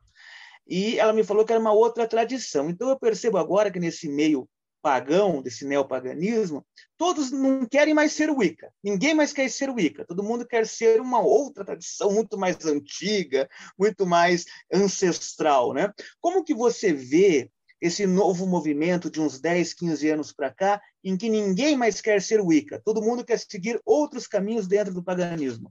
[0.72, 2.70] e ela me falou que era uma outra tradição.
[2.70, 4.48] Então eu percebo agora que nesse meio
[4.80, 6.64] pagão, desse neopaganismo,
[6.96, 8.72] todos não querem mais ser Wicca.
[8.82, 10.06] Ninguém mais quer ser Wicca.
[10.06, 15.92] Todo mundo quer ser uma outra tradição muito mais antiga, muito mais ancestral, né?
[16.22, 21.18] Como que você vê esse novo movimento de uns 10, 15 anos para cá, em
[21.18, 25.70] que ninguém mais quer ser Wicca, todo mundo quer seguir outros caminhos dentro do paganismo?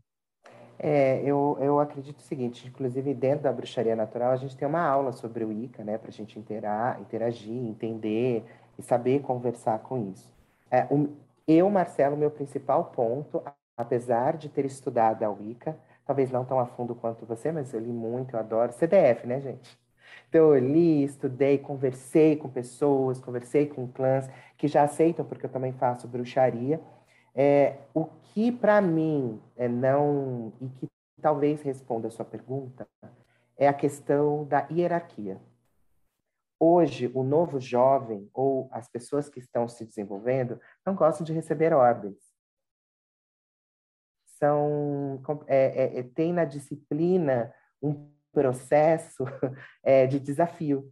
[0.84, 4.82] É, eu, eu acredito o seguinte, inclusive dentro da bruxaria natural, a gente tem uma
[4.82, 8.44] aula sobre o Ica, né, para a gente interar, interagir, entender
[8.80, 10.34] e saber conversar com isso.
[10.72, 10.88] É,
[11.48, 13.44] eu, Marcelo, meu principal ponto,
[13.78, 17.80] apesar de ter estudado a Wicca, talvez não tão a fundo quanto você, mas eu
[17.80, 19.78] li muito, eu adoro CDF, né, gente?
[20.30, 25.50] Então, eu li, estudei, conversei com pessoas, conversei com clãs que já aceitam, porque eu
[25.50, 26.80] também faço bruxaria,
[27.34, 30.88] é, o que para mim é não e que
[31.22, 32.88] talvez responda a sua pergunta
[33.58, 35.40] é a questão da hierarquia.
[36.60, 41.74] Hoje, o novo jovem ou as pessoas que estão se desenvolvendo não gostam de receber
[41.74, 42.18] ordens.
[44.26, 49.24] São é, é, é tem na disciplina um processo
[49.84, 50.92] é, de desafio.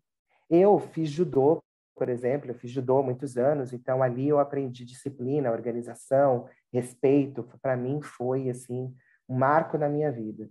[0.49, 1.60] Eu fiz judô
[2.00, 7.44] por exemplo, eu fiz judô há muitos anos, então ali eu aprendi disciplina, organização, respeito.
[7.62, 8.96] Para mim foi assim
[9.28, 10.50] um marco na minha vida.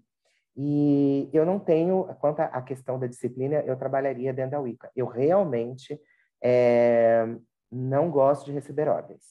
[0.54, 4.90] E eu não tenho, quanto à questão da disciplina, eu trabalharia dentro da Wicca.
[4.94, 5.98] Eu realmente
[6.44, 7.24] é,
[7.72, 9.22] não gosto de receber ordens.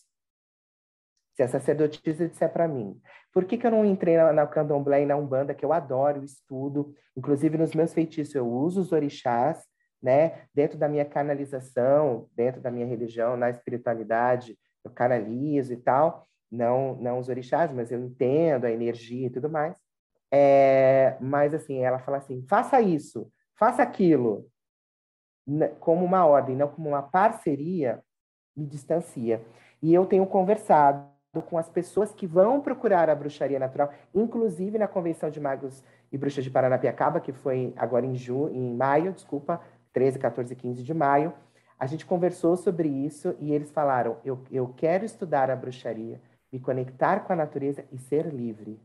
[1.35, 2.99] Se a sacerdotisa disser para mim,
[3.31, 6.23] por que, que eu não entrei na, na candomblé e na umbanda, que eu adoro,
[6.23, 9.63] estudo, inclusive nos meus feitiços eu uso os orixás,
[10.01, 10.43] né?
[10.53, 16.95] Dentro da minha canalização, dentro da minha religião, na espiritualidade, eu canalizo e tal, não,
[16.95, 19.75] não os orixás, mas eu entendo a energia e tudo mais.
[20.31, 24.49] É, mas assim, ela fala assim: faça isso, faça aquilo,
[25.45, 28.03] né, como uma ordem, não como uma parceria,
[28.55, 29.41] me distancia.
[29.81, 31.07] E eu tenho conversado
[31.49, 36.17] com as pessoas que vão procurar a bruxaria natural, inclusive na Convenção de Magos e
[36.17, 39.61] Bruxas de Paranapiacaba, que foi agora em, ju em maio, desculpa,
[39.97, 41.33] 13, 14 e 15 de maio.
[41.79, 46.21] A gente conversou sobre isso e eles falaram: eu, eu quero estudar a bruxaria,
[46.53, 48.79] me conectar com a natureza e ser livre.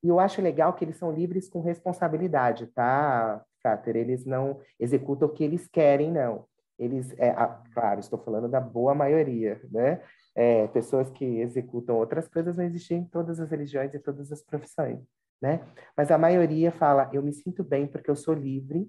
[0.00, 3.96] E eu acho legal que eles são livres com responsabilidade, tá, Frater?
[3.96, 6.44] Eles não executam o que eles querem, não.
[6.78, 10.00] Eles, é, ah, claro, estou falando da boa maioria, né?
[10.36, 14.40] É, pessoas que executam outras coisas não existem em todas as religiões e todas as
[14.40, 15.00] profissões,
[15.42, 15.66] né?
[15.96, 18.88] Mas a maioria fala: eu me sinto bem porque eu sou livre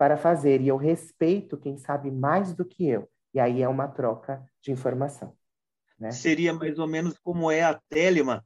[0.00, 3.06] para fazer e eu respeito quem sabe mais do que eu.
[3.34, 5.36] E aí é uma troca de informação.
[5.98, 6.10] Né?
[6.10, 8.42] Seria mais ou menos como é a Telema.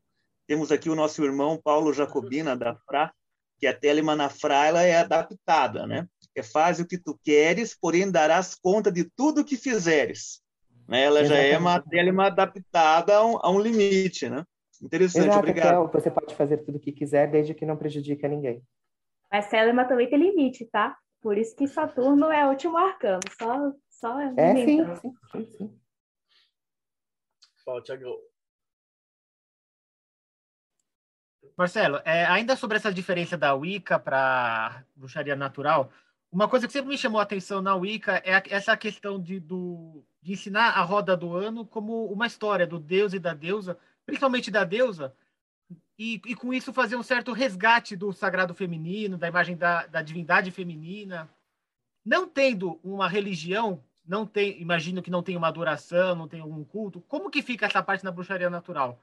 [0.48, 3.14] Temos aqui o nosso irmão Paulo Jacobina da Fra,
[3.56, 6.08] que a Telema na Fra ela é adaptada, né?
[6.34, 10.42] É faz o que tu queres, porém darás conta de tudo que fizeres.
[10.88, 11.04] Né?
[11.04, 11.50] Ela Exatamente.
[11.50, 14.44] já é uma Telema adaptada a um, a um limite, né?
[14.82, 15.92] Interessante, Exato, obrigado.
[15.92, 18.60] Você pode fazer tudo o que quiser, desde que não prejudique a ninguém.
[19.30, 20.98] Mas Telema também tem limite, tá?
[21.24, 23.22] Por isso que Saturno é o último arcano.
[23.38, 25.80] Só, só é, sim, sim, sim, sim.
[27.64, 28.14] Fala, Tiago.
[31.56, 35.90] Marcelo, é, ainda sobre essa diferença da Wicca para bruxaria natural,
[36.30, 40.04] uma coisa que sempre me chamou a atenção na Wicca é essa questão de, do,
[40.20, 44.50] de ensinar a roda do ano como uma história do deus e da deusa, principalmente
[44.50, 45.16] da deusa,
[45.98, 50.02] e, e com isso fazer um certo resgate do sagrado feminino, da imagem da, da
[50.02, 51.28] divindade feminina.
[52.04, 56.64] Não tendo uma religião, não tem, imagino que não tem uma adoração, não tem algum
[56.64, 59.00] culto, como que fica essa parte na bruxaria natural?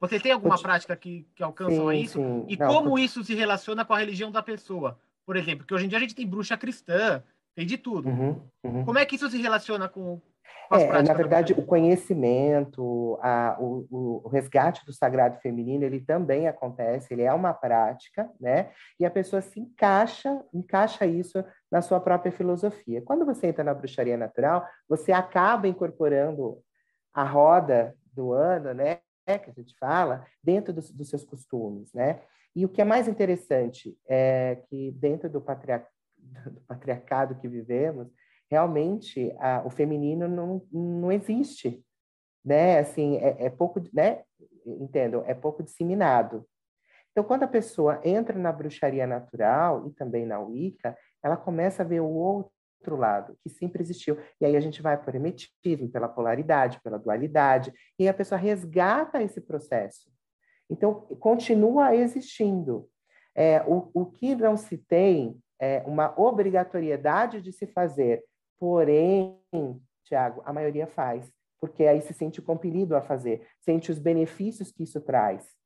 [0.00, 2.18] Você tem alguma prática que, que alcançam sim, a isso?
[2.18, 2.44] Sim.
[2.48, 4.98] E não, como isso se relaciona com a religião da pessoa?
[5.26, 7.22] Por exemplo, que hoje em dia a gente tem bruxa cristã,
[7.54, 8.08] tem de tudo.
[8.08, 8.84] Uhum, uhum.
[8.84, 10.22] Como é que isso se relaciona com,
[10.70, 17.14] é, Na verdade, o conhecimento, a, o, o, resgate do sagrado feminino, ele também acontece,
[17.14, 18.70] ele é uma prática, né?
[19.00, 23.02] E a pessoa se encaixa, encaixa isso na sua própria filosofia.
[23.02, 26.58] Quando você entra na bruxaria natural, você acaba incorporando
[27.14, 29.00] a roda do ano, né?
[29.26, 32.22] que a gente fala, dentro dos, dos, seus costumes, né?
[32.56, 35.86] E o que é mais interessante é que dentro do, patriar
[36.46, 38.08] do patriarcado que vivemos,
[38.50, 41.84] realmente a, o feminino não, não existe,
[42.44, 42.78] né?
[42.78, 44.22] Assim, é, é pouco, né?
[44.66, 46.46] Entendo, é pouco disseminado.
[47.10, 51.86] Então, quando a pessoa entra na bruxaria natural e também na Wicca, ela começa a
[51.86, 54.16] ver o outro lado, que sempre existiu.
[54.40, 59.22] E aí a gente vai por hermetismo, pela polaridade, pela dualidade, e a pessoa resgata
[59.22, 60.10] esse processo.
[60.70, 62.88] Então, continua existindo.
[63.34, 68.22] É, o, o que não se tem é uma obrigatoriedade de se fazer,
[68.58, 69.40] porém,
[70.04, 74.82] Tiago, a maioria faz, porque aí se sente compelido a fazer, sente os benefícios que
[74.82, 75.56] isso traz.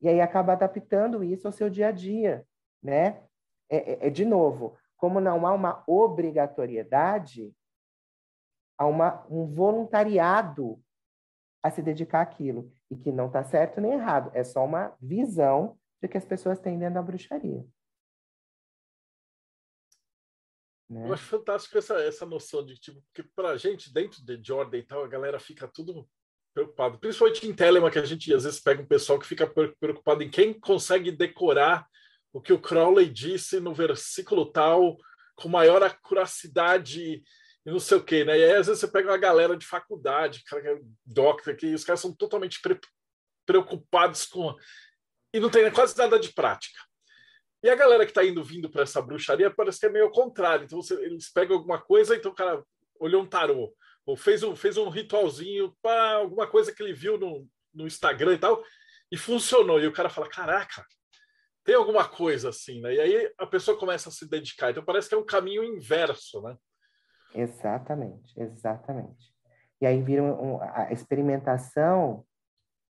[0.00, 2.46] E aí acaba adaptando isso ao seu dia a dia,
[2.82, 3.22] né?
[3.68, 7.54] É, é, é de novo, como não há uma obrigatoriedade,
[8.78, 10.80] há uma, um voluntariado
[11.62, 12.70] a se dedicar àquilo.
[12.90, 16.60] E que não está certo nem errado, é só uma visão de que as pessoas
[16.60, 17.64] têm dentro da bruxaria.
[20.88, 21.08] Né?
[21.08, 23.02] Eu acho fantástico essa, essa noção de tipo,
[23.34, 26.08] para a gente, dentro de Jordan e tal, a galera fica tudo
[26.54, 26.98] preocupado.
[26.98, 30.30] Principalmente em Telema, que a gente às vezes pega um pessoal que fica preocupado em
[30.30, 31.86] quem consegue decorar
[32.32, 34.96] o que o Crowley disse no versículo tal,
[35.34, 37.22] com maior acuracidade
[37.64, 38.38] e não sei o quê, né?
[38.38, 41.74] E aí, às vezes, você pega uma galera de faculdade, cara que é doctor, que
[41.74, 42.78] os caras são totalmente pre
[43.44, 44.54] preocupados com.
[45.32, 46.78] E não tem quase nada de prática.
[47.66, 50.12] E a galera que está indo vindo para essa bruxaria parece que é meio ao
[50.12, 50.64] contrário.
[50.64, 52.62] Então, você, eles pegam alguma coisa, então o cara
[53.00, 53.74] olhou um tarô,
[54.06, 58.34] ou fez um, fez um ritualzinho para alguma coisa que ele viu no, no Instagram
[58.34, 58.62] e tal,
[59.10, 59.80] e funcionou.
[59.80, 60.86] E o cara fala: Caraca,
[61.64, 62.94] tem alguma coisa assim, né?
[62.94, 64.70] E aí a pessoa começa a se dedicar.
[64.70, 66.56] Então parece que é um caminho inverso, né?
[67.34, 69.34] Exatamente, exatamente.
[69.80, 72.24] E aí vira um, a experimentação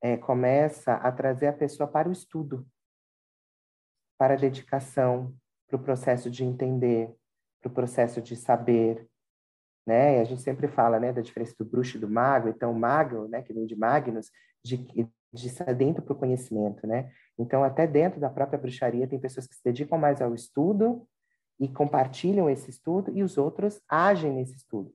[0.00, 2.64] é, começa a trazer a pessoa para o estudo.
[4.20, 5.34] Para a dedicação,
[5.66, 7.10] para o processo de entender,
[7.58, 9.08] para o processo de saber,
[9.86, 10.18] né?
[10.18, 12.50] E a gente sempre fala, né, da diferença do bruxo e do mago.
[12.50, 14.30] Então, mago, né, que vem de Magnus,
[14.62, 17.10] de, de estar dentro para o conhecimento, né?
[17.38, 21.08] Então, até dentro da própria bruxaria, tem pessoas que se dedicam mais ao estudo
[21.58, 24.92] e compartilham esse estudo, e os outros agem nesse estudo.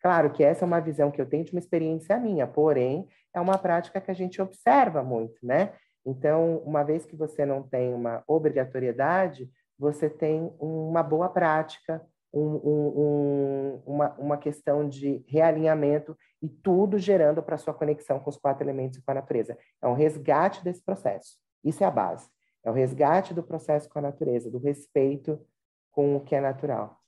[0.00, 3.40] Claro que essa é uma visão que eu tenho de uma experiência minha, porém, é
[3.40, 5.72] uma prática que a gente observa muito, né?
[6.04, 12.40] Então, uma vez que você não tem uma obrigatoriedade, você tem uma boa prática, um,
[12.40, 18.64] um, uma, uma questão de realinhamento e tudo gerando para sua conexão com os quatro
[18.64, 19.56] elementos e com a natureza.
[19.80, 21.36] É um resgate desse processo.
[21.62, 22.28] Isso é a base.
[22.64, 25.44] É o resgate do processo com a natureza, do respeito
[25.90, 26.98] com o que é natural.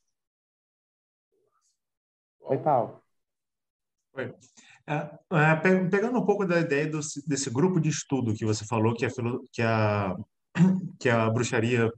[2.41, 3.03] Oi, Paulo.
[4.13, 4.35] Oi.
[4.87, 5.57] É, é,
[5.89, 6.91] pegando um pouco da ideia
[7.27, 9.11] desse grupo de estudo que você falou, que a,
[9.53, 10.15] que a,
[11.01, 11.91] que a bruxaria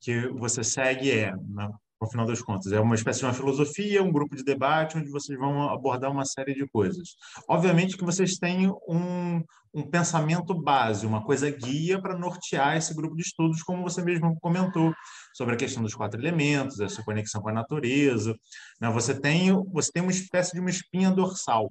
[0.00, 1.68] que você segue é, né,
[2.00, 5.10] no final das contas, é uma espécie de uma filosofia, um grupo de debate onde
[5.10, 7.16] vocês vão abordar uma série de coisas.
[7.48, 13.16] Obviamente que vocês têm um, um pensamento base, uma coisa guia para nortear esse grupo
[13.16, 14.92] de estudos, como você mesmo comentou,
[15.34, 18.34] sobre a questão dos quatro elementos, essa conexão com a natureza.
[18.80, 18.90] Né?
[18.90, 21.70] Você, tem, você tem uma espécie de uma espinha dorsal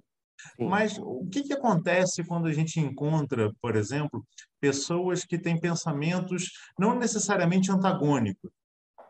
[0.59, 4.25] mas o que, que acontece quando a gente encontra, por exemplo,
[4.59, 8.51] pessoas que têm pensamentos não necessariamente antagônicos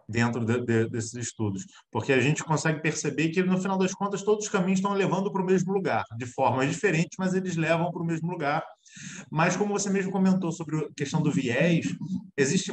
[0.08, 1.66] dentro de, de, desses estudos?
[1.92, 5.32] Porque a gente consegue perceber que, no final das contas, todos os caminhos estão levando
[5.32, 8.64] para o mesmo lugar, de formas diferentes, mas eles levam para o mesmo lugar.
[9.32, 11.86] Mas, como você mesmo comentou sobre a questão do viés,
[12.38, 12.72] existe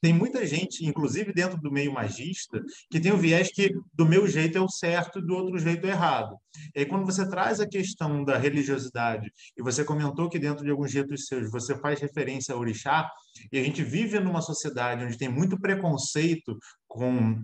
[0.00, 4.26] tem muita gente, inclusive dentro do meio magista, que tem o viés que do meu
[4.26, 6.36] jeito é o certo e do outro jeito é errado.
[6.74, 10.70] E aí, quando você traz a questão da religiosidade, e você comentou que dentro de
[10.70, 13.10] alguns ritos seus você faz referência a orixá,
[13.52, 16.56] e a gente vive numa sociedade onde tem muito preconceito
[16.86, 17.36] com,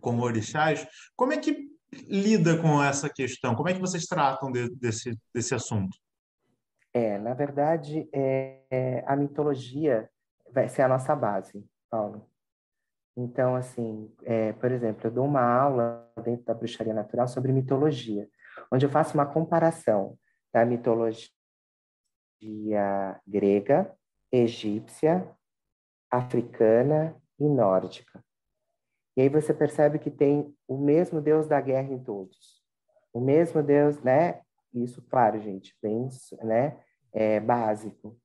[0.00, 0.86] com orixás,
[1.16, 1.68] como é que
[2.08, 3.54] lida com essa questão?
[3.54, 5.96] Como é que vocês tratam de, desse, desse assunto?
[6.92, 10.08] É, na verdade, é, é, a mitologia
[10.52, 11.64] vai ser a nossa base.
[11.90, 12.26] Paulo.
[13.16, 18.28] Então, assim, é, por exemplo, eu dou uma aula dentro da bruxaria natural sobre mitologia,
[18.72, 20.16] onde eu faço uma comparação
[20.52, 21.30] da mitologia
[23.26, 23.94] grega,
[24.32, 25.28] egípcia,
[26.10, 28.24] africana e nórdica.
[29.16, 32.62] E aí você percebe que tem o mesmo Deus da guerra em todos.
[33.12, 34.40] O mesmo Deus, né?
[34.72, 36.08] Isso, claro, gente, bem
[36.42, 36.80] né?
[37.12, 38.16] É, básico,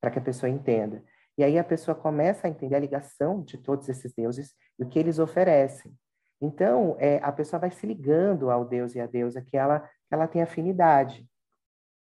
[0.00, 1.02] para que a pessoa entenda.
[1.36, 4.88] E aí a pessoa começa a entender a ligação de todos esses deuses e o
[4.88, 5.92] que eles oferecem.
[6.40, 10.14] Então, é, a pessoa vai se ligando ao deus e à deusa que ela, que
[10.14, 11.28] ela tem afinidade.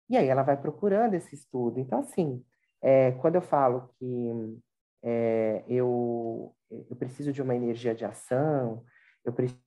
[0.09, 1.79] E aí ela vai procurando esse estudo.
[1.79, 2.43] Então, assim,
[2.81, 4.59] é, quando eu falo que
[5.03, 8.83] é, eu, eu preciso de uma energia de ação,
[9.23, 9.61] eu preciso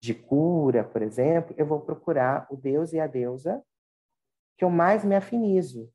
[0.00, 3.62] de cura, por exemplo, eu vou procurar o deus e a deusa
[4.56, 5.92] que eu mais me afinizo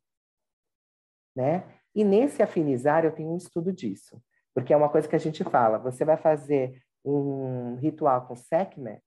[1.38, 1.64] né?
[1.94, 4.20] E nesse afinizar eu tenho um estudo disso,
[4.56, 9.02] porque é uma coisa que a gente fala, você vai fazer um ritual com Sekhmet,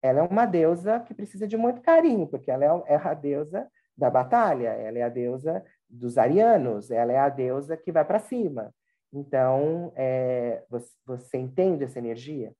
[0.00, 3.68] ela é uma deusa que precisa de muito carinho, porque ela é, é a deusa
[3.96, 8.20] da batalha, ela é a deusa dos arianos, ela é a deusa que vai para
[8.20, 8.72] cima.
[9.12, 12.54] Então, é, você, você entende essa energia?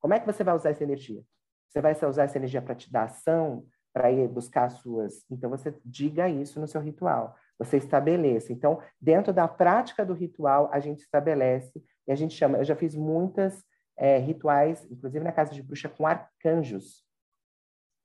[0.00, 1.22] Como é que você vai usar essa energia?
[1.68, 5.24] Você vai usar essa energia para te dar ação, para ir buscar suas.
[5.30, 8.52] Então, você diga isso no seu ritual, você estabeleça.
[8.52, 12.58] Então, dentro da prática do ritual, a gente estabelece e a gente chama.
[12.58, 13.64] Eu já fiz muitas
[13.96, 17.06] é, rituais, inclusive na casa de bruxa, com arcanjos,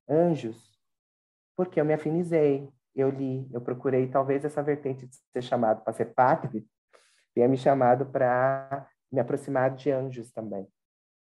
[0.08, 0.80] anjos,
[1.58, 5.92] porque eu me afinizei, eu li, eu procurei talvez essa vertente de ser chamado para
[5.92, 6.66] ser padre,
[7.36, 10.66] tenha me chamado para me aproximar de anjos também.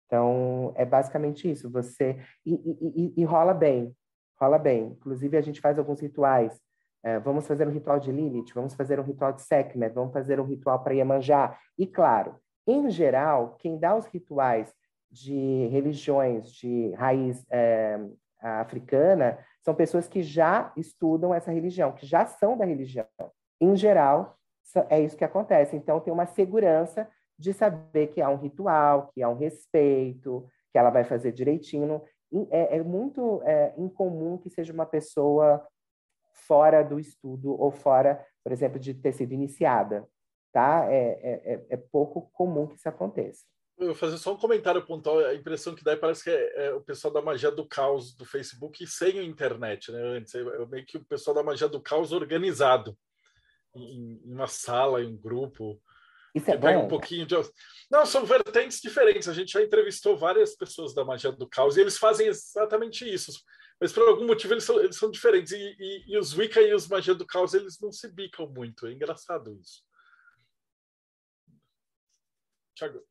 [0.05, 1.71] Então, é basicamente isso.
[1.71, 2.23] Você.
[2.45, 3.95] E, e, e, e rola bem
[4.41, 4.87] rola bem.
[4.87, 6.59] Inclusive, a gente faz alguns rituais.
[7.03, 10.39] É, vamos fazer um ritual de Lilith, vamos fazer um ritual de Sekhmet, vamos fazer
[10.39, 11.57] um ritual para Iemanjá.
[11.77, 12.35] E, claro,
[12.67, 14.73] em geral, quem dá os rituais
[15.09, 17.99] de religiões de raiz é,
[18.41, 23.07] africana são pessoas que já estudam essa religião, que já são da religião.
[23.59, 24.37] Em geral,
[24.89, 25.75] é isso que acontece.
[25.75, 27.07] Então, tem uma segurança
[27.37, 32.01] de saber que há um ritual, que há um respeito, que ela vai fazer direitinho
[32.51, 35.65] é, é muito é, incomum que seja uma pessoa
[36.33, 40.07] fora do estudo ou fora, por exemplo, de ter sido iniciada,
[40.51, 40.85] tá?
[40.91, 43.43] É, é, é, é pouco comum que isso aconteça.
[43.77, 45.19] Eu vou fazer só um comentário pontual.
[45.19, 48.13] A impressão que dá é parece que é, é, o pessoal da magia do caos
[48.13, 50.01] do Facebook sem a internet, né?
[50.01, 52.97] Antes, é meio que o pessoal da magia do caos organizado.
[53.73, 55.81] em, em uma sala, em um grupo.
[56.35, 56.85] Isso é pega bom.
[56.85, 57.35] um pouquinho de.
[57.89, 59.27] Não, são vertentes diferentes.
[59.27, 63.31] A gente já entrevistou várias pessoas da magia do caos e eles fazem exatamente isso.
[63.81, 65.51] Mas por algum motivo eles são, eles são diferentes.
[65.53, 68.85] E, e- e os Wicca e os magia do caos eles não se bicam muito.
[68.87, 69.83] É engraçado isso.
[72.75, 73.01] Thiago,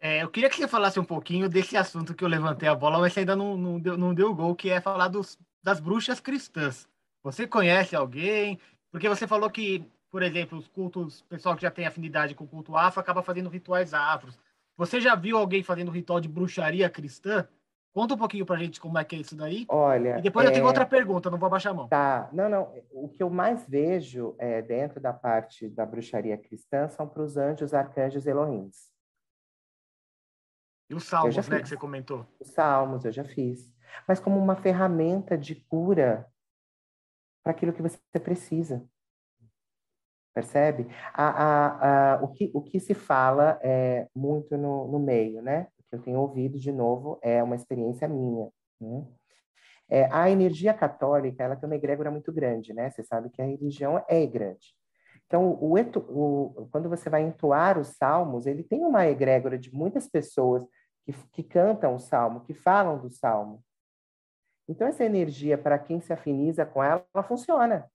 [0.00, 2.98] É, eu queria que você falasse um pouquinho desse assunto que eu levantei a bola,
[2.98, 6.20] mas você ainda não, não, deu, não deu gol, que é falar dos, das bruxas
[6.20, 6.88] cristãs.
[7.22, 8.58] Você conhece alguém?
[8.90, 12.46] Porque você falou que, por exemplo, os cultos, pessoal que já tem afinidade com o
[12.46, 14.38] culto afro acaba fazendo rituais afros.
[14.76, 17.48] Você já viu alguém fazendo ritual de bruxaria cristã?
[17.94, 19.64] Conta um pouquinho pra gente como é que é isso daí.
[19.70, 21.88] Olha, E depois eu tenho é, outra pergunta, não vou abaixar a mão.
[21.88, 22.74] Tá, não, não.
[22.90, 27.38] O que eu mais vejo é, dentro da parte da bruxaria cristã são para os
[27.38, 28.92] anjos, arcanjos e Elohims.
[30.90, 31.62] E os salmos, né, fiz.
[31.62, 32.26] que você comentou.
[32.38, 33.72] Os salmos eu já fiz,
[34.06, 36.30] mas como uma ferramenta de cura
[37.42, 38.86] para aquilo que você precisa.
[40.34, 40.86] Percebe?
[41.12, 41.28] A,
[42.14, 45.68] a, a, o, que, o que se fala é muito no, no meio, né?
[45.78, 48.48] O que eu tenho ouvido, de novo, é uma experiência minha.
[48.80, 49.06] Né?
[49.90, 52.90] É, a energia católica ela tem uma egrégora muito grande, né?
[52.90, 54.74] Você sabe que a religião é grande.
[55.26, 60.08] Então, o, o- quando você vai entoar os salmos, ele tem uma egrégora de muitas
[60.08, 60.64] pessoas
[61.04, 63.62] que, que cantam o salmo, que falam do salmo.
[64.68, 67.90] Então, essa energia, para quem se afiniza com ela, ela funciona.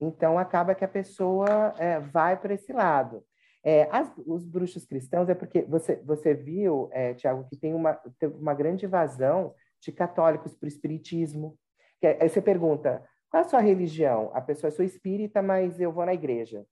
[0.00, 3.24] Então, acaba que a pessoa é, vai para esse lado.
[3.64, 7.94] É, as- os bruxos cristãos é porque você, você viu, é, Tiago, que tem uma,
[8.18, 11.58] teve uma grande invasão de católicos para o espiritismo.
[12.00, 14.30] Que é- aí você pergunta, qual é a sua religião?
[14.32, 16.64] A pessoa, eu sou espírita, mas eu vou na igreja.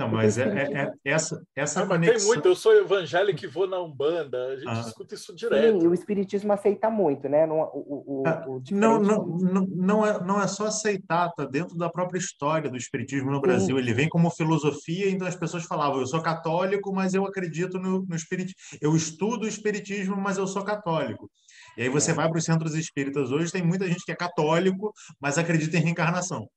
[0.00, 2.28] Não, mas é, é- é- essa, essa Ah, mas tem conexão.
[2.28, 2.46] muito.
[2.48, 4.38] Eu sou evangélico e vou na Umbanda.
[4.48, 4.84] A gente Ah.
[4.86, 5.84] escuta isso Sim, direto.
[5.84, 7.46] e o espiritismo aceita muito, né?
[7.46, 11.28] Não- o, o, Ah, o, Não, diferente não, não, não é, não é só aceitar,
[11.28, 13.78] está dentro da própria história do espiritismo no Brasil.
[13.78, 18.02] Ele vem como filosofia, então as pessoas falavam, eu sou católico, mas eu acredito no,
[18.06, 18.56] no espiritismo.
[18.80, 21.30] Eu estudo o espiritismo, mas eu sou católico.
[21.76, 22.14] E aí você É.
[22.14, 25.80] vai para os centros espíritas hoje, tem muita gente que é católico, mas acredita em
[25.82, 26.48] reencarnação.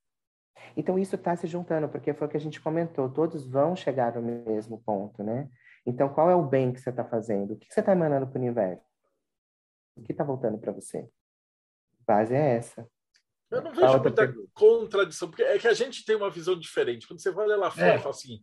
[0.76, 4.14] Então, isso está se juntando, porque foi o que a gente comentou, todos vão chegar
[4.16, 5.50] no mesmo ponto, né?
[5.86, 7.54] Então, qual é o bem que você está fazendo?
[7.54, 8.84] O que você está emanando para o universo?
[9.96, 11.08] O que está voltando para você?
[12.08, 12.88] A base é essa.
[13.52, 17.08] Eu não vejo muita contradição, porque é que a gente tem uma visão diferente.
[17.08, 17.96] Quando você vai lá fora É.
[17.96, 18.40] e fala assim,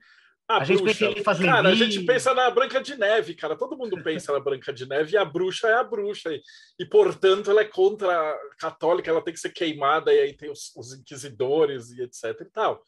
[0.50, 1.06] a, A gente bruxa.
[1.06, 3.56] pensa em fazer cara, a gente pensa na Branca de Neve, cara.
[3.56, 6.32] Todo mundo pensa na Branca de Neve e a bruxa é a bruxa.
[6.32, 6.42] E,
[6.78, 10.50] e, portanto, ela é contra a católica, ela tem que ser queimada, e aí tem
[10.50, 12.82] os, os inquisidores e etc e tal.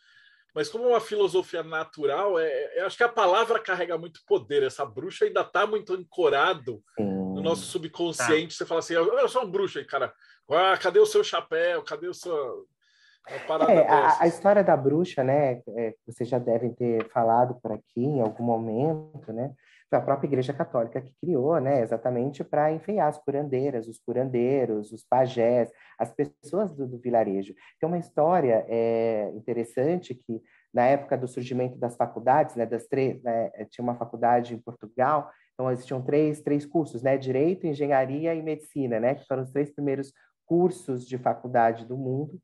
[0.55, 4.63] Mas como uma filosofia natural, é, eu acho que a palavra carrega muito poder.
[4.63, 7.05] Essa bruxa ainda está muito ancorado Sim.
[7.05, 8.55] no nosso subconsciente.
[8.55, 10.13] Você fala assim, eu, eu sou um bruxo, aí, cara.
[10.51, 11.83] Ah, cadê o seu chapéu?
[11.83, 12.67] Cadê o seu.
[13.47, 14.27] Parada É, a, a dessas.
[14.27, 15.63] história da bruxa, né?
[15.69, 19.53] é, vocês já devem ter falado por aqui em algum momento, né?
[19.89, 21.83] Foi a própria Igreja Católica que criou, né?
[21.83, 27.55] Exatamente para enfeiar as curandeiras, os curandeiros, os pajés, as pessoas do, do vilarejo.
[27.79, 30.43] Tem uma história é, interessante que
[30.73, 32.65] na época do surgimento das faculdades, né?
[32.67, 37.17] Das três, né, tinha uma faculdade em Portugal, então existiam três, três cursos, né?
[37.19, 39.15] Direito, engenharia e medicina, né?
[39.15, 40.13] Que foram os três primeiros
[40.47, 42.41] cursos de faculdade do mundo.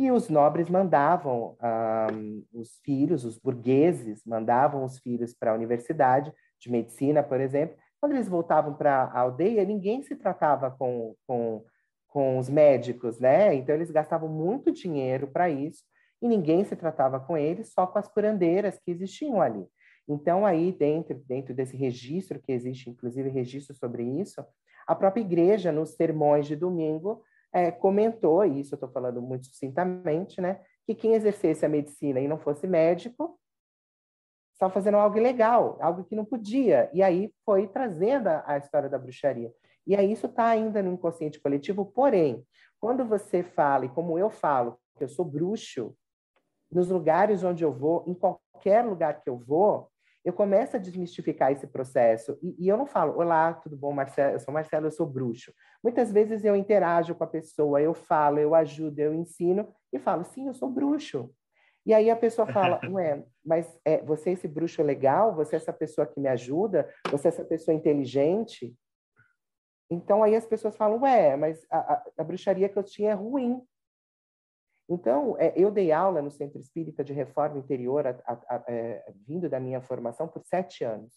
[0.00, 2.06] E os nobres mandavam ah,
[2.54, 7.76] os filhos, os burgueses, mandavam os filhos para a universidade de medicina, por exemplo.
[8.00, 11.62] Quando eles voltavam para a aldeia, ninguém se tratava com, com,
[12.08, 13.54] com os médicos, né?
[13.54, 15.84] Então, eles gastavam muito dinheiro para isso
[16.22, 19.66] e ninguém se tratava com eles, só com as curandeiras que existiam ali.
[20.08, 24.42] Então, aí, dentro, dentro desse registro, que existe, inclusive, registro sobre isso,
[24.86, 27.22] a própria igreja, nos sermões de domingo,
[27.52, 32.20] é, comentou, e isso eu estou falando muito sucintamente, né, que quem exercesse a medicina
[32.20, 33.38] e não fosse médico
[34.60, 36.90] estava fazendo algo ilegal, algo que não podia.
[36.92, 39.50] E aí foi trazendo a, a história da bruxaria.
[39.86, 42.46] E aí isso está ainda no inconsciente coletivo, porém,
[42.78, 45.96] quando você fala, e como eu falo, que eu sou bruxo,
[46.70, 49.89] nos lugares onde eu vou, em qualquer lugar que eu vou,
[50.24, 52.38] eu começo a desmistificar esse processo.
[52.42, 54.34] E, e, eu não falo, olá, tudo bom, Marcelo?
[54.34, 55.52] Eu sou Marcelo, eu sou bruxo.
[55.82, 60.24] Muitas vezes eu interajo com a pessoa, eu falo, eu ajudo, eu ensino, e falo,
[60.24, 61.30] sim, eu sou bruxo.
[61.86, 65.34] E aí a pessoa fala, ué, mas é, você é esse bruxo legal?
[65.36, 66.88] Você é essa pessoa que me ajuda?
[67.10, 68.76] Você é essa pessoa inteligente?
[69.90, 73.14] Então aí as pessoas falam, ué, mas a, a, a bruxaria que eu tinha é
[73.14, 73.60] ruim.
[74.90, 79.12] Então, é, eu dei aula no Centro Espírita de Reforma Interior, a, a, a, é,
[79.24, 81.14] vindo da minha formação, por sete anos.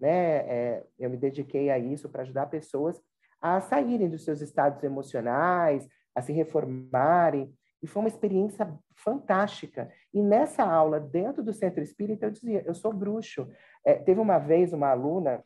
[0.00, 0.38] Né?
[0.38, 3.00] É, eu me dediquei a isso para ajudar pessoas
[3.40, 7.54] a saírem dos seus estados emocionais, a se reformarem.
[7.80, 9.92] E foi uma experiência fantástica.
[10.12, 13.48] E nessa aula, dentro do centro espírita, eu dizia: eu sou bruxo.
[13.84, 15.44] É, teve uma vez uma aluna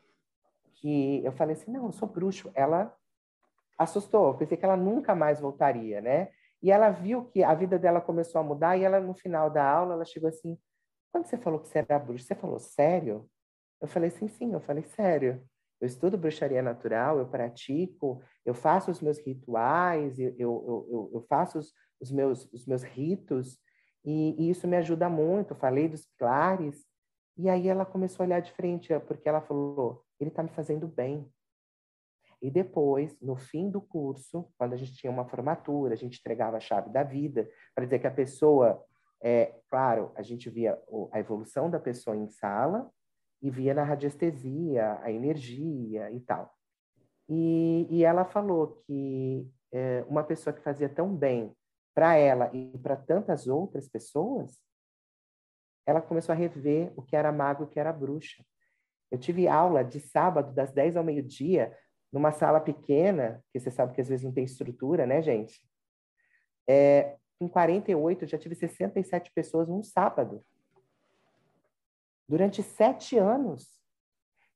[0.74, 2.50] que eu falei assim: não, eu sou bruxo.
[2.54, 2.94] Ela
[3.78, 6.30] assustou, pensei que ela nunca mais voltaria, né?
[6.66, 9.64] E ela viu que a vida dela começou a mudar e ela, no final da
[9.64, 10.58] aula, ela chegou assim:
[11.12, 13.30] quando você falou que você era bruxo, você falou sério?
[13.80, 15.40] Eu falei, sim, sim, eu falei sério.
[15.80, 21.26] Eu estudo bruxaria natural, eu pratico, eu faço os meus rituais, eu, eu, eu, eu
[21.28, 23.60] faço os, os, meus, os meus ritos,
[24.04, 25.52] e, e, isso me ajuda muito.
[25.52, 26.84] Eu falei dos pilares,
[27.36, 30.88] e aí ela começou a olhar de frente, porque ela falou: ele está me fazendo
[30.88, 31.32] bem.
[32.46, 36.56] E depois, no fim do curso, quando a gente tinha uma formatura, a gente entregava
[36.56, 38.80] a chave da vida, para dizer que a pessoa,
[39.20, 40.80] é, claro, a gente via
[41.10, 42.88] a evolução da pessoa em sala,
[43.42, 46.54] e via na radiestesia a energia e tal.
[47.28, 51.52] E, e ela falou que é, uma pessoa que fazia tão bem
[51.92, 54.56] para ela e para tantas outras pessoas,
[55.84, 58.44] ela começou a rever o que era mago e o que era bruxa.
[59.10, 61.76] Eu tive aula de sábado, das 10 ao meio-dia,
[62.12, 65.60] numa sala pequena, que você sabe que às vezes não tem estrutura, né, gente?
[66.68, 70.44] É, em 48, eu já tive 67 pessoas num sábado
[72.28, 73.76] durante sete anos.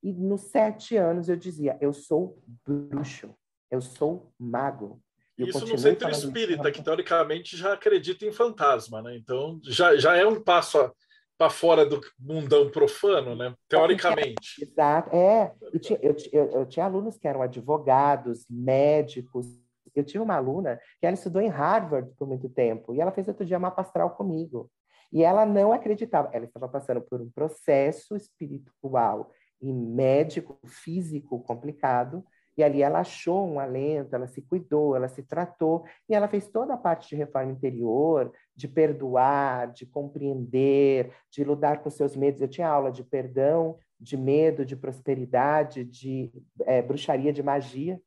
[0.02, 3.34] E nos sete anos eu dizia: eu sou bruxo,
[3.70, 5.02] eu sou mago.
[5.36, 9.16] E Isso no centro espírita, que teoricamente já acredita em fantasma, né?
[9.16, 10.92] Então já, já é um passo
[11.40, 13.54] para fora do mundão profano, né?
[13.66, 14.60] Teoricamente.
[14.60, 15.50] Exato, é.
[15.72, 19.46] Eu tinha, eu, eu, eu tinha alunos que eram advogados, médicos.
[19.94, 23.26] Eu tinha uma aluna que ela estudou em Harvard por muito tempo e ela fez
[23.26, 24.70] outro dia mapa astral comigo.
[25.10, 29.30] E ela não acreditava, ela estava passando por um processo espiritual
[29.62, 32.22] e médico, físico complicado,
[32.54, 36.48] e ali ela achou um alento, ela se cuidou, ela se tratou, e ela fez
[36.48, 38.30] toda a parte de reforma interior,
[38.60, 42.42] de perdoar, de compreender, de lidar com seus medos.
[42.42, 46.30] Eu tinha aula de perdão, de medo, de prosperidade, de
[46.66, 48.00] é, bruxaria, de magia.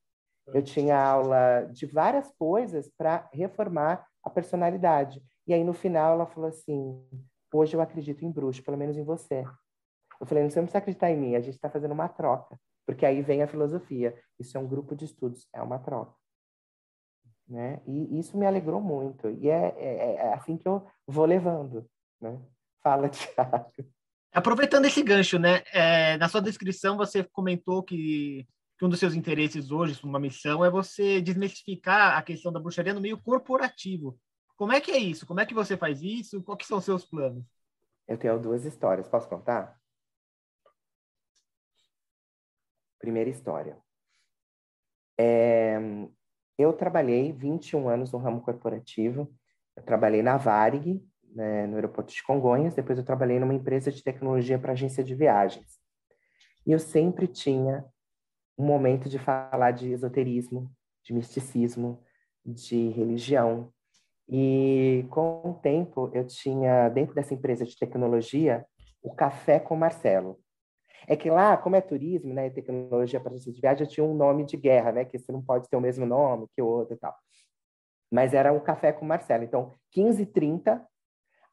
[0.47, 5.23] Eu tinha aula de várias coisas para reformar a personalidade.
[5.47, 7.03] E aí, no final, ela falou assim:
[7.51, 9.43] Hoje eu acredito em bruxo, pelo menos em você.
[10.21, 12.59] Eu falei: Não você não precisa acreditar em mim, a gente está fazendo uma troca.
[12.85, 14.15] Porque aí vem a filosofia.
[14.39, 16.13] Isso é um grupo de estudos, é uma troca.
[17.47, 17.81] Né?
[17.85, 19.29] E isso me alegrou muito.
[19.29, 21.85] E é, é, é assim que eu vou levando.
[22.19, 22.39] Né?
[22.81, 23.71] Fala, Tiago.
[24.33, 25.61] Aproveitando esse gancho, né?
[25.71, 30.65] É, na sua descrição você comentou que, que, um dos seus interesses hoje, uma missão,
[30.65, 34.17] é você desmistificar a questão da bruxaria no meio corporativo.
[34.55, 35.27] Como é que é isso?
[35.27, 36.41] Como é que você faz isso?
[36.41, 37.45] Quais são os seus planos?
[38.07, 39.07] Eu tenho duas histórias.
[39.07, 39.79] Posso contar?
[42.99, 43.77] Primeira história.
[45.17, 45.77] É,
[46.63, 49.31] eu trabalhei 21 anos no ramo corporativo.
[49.75, 51.03] Eu trabalhei na Varig,
[51.35, 52.75] né, no aeroporto de Congonhas.
[52.75, 55.79] Depois eu trabalhei numa empresa de tecnologia para agência de viagens.
[56.65, 57.85] E eu sempre tinha
[58.57, 60.71] um momento de falar de esoterismo,
[61.03, 62.01] de misticismo,
[62.45, 63.71] de religião,
[64.27, 68.65] e com o tempo, eu tinha, dentro dessa empresa de tecnologia,
[69.01, 70.39] o Café com Marcelo.
[71.07, 74.57] É que lá, como é turismo, né, tecnologia para de viagem, tinha um nome de
[74.57, 77.15] guerra, né, que você não pode ter o mesmo nome que o outro e tal.
[78.11, 79.43] Mas era o Café com Marcelo.
[79.43, 80.85] Então, 15 30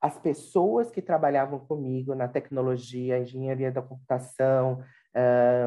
[0.00, 4.82] as pessoas que trabalhavam comigo na tecnologia, engenharia da computação,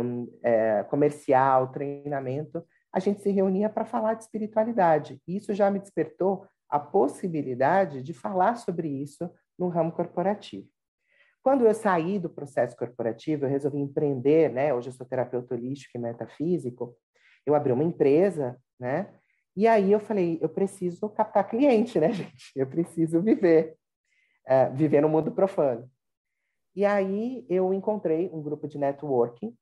[0.04, 5.22] um, é, comercial, treinamento, a gente se reunia para falar de espiritualidade.
[5.28, 10.68] Isso já me despertou a possibilidade de falar sobre isso no ramo corporativo.
[11.44, 14.74] Quando eu saí do processo corporativo, eu resolvi empreender, né?
[14.74, 16.96] Hoje eu sou terapeuta holístico e metafísico.
[17.46, 19.14] Eu abri uma empresa, né?
[19.56, 22.52] E aí eu falei, eu preciso captar cliente, né, gente?
[22.56, 23.76] Eu preciso viver,
[24.48, 25.88] uh, viver no mundo profano.
[26.76, 29.56] E aí eu encontrei um grupo de networking.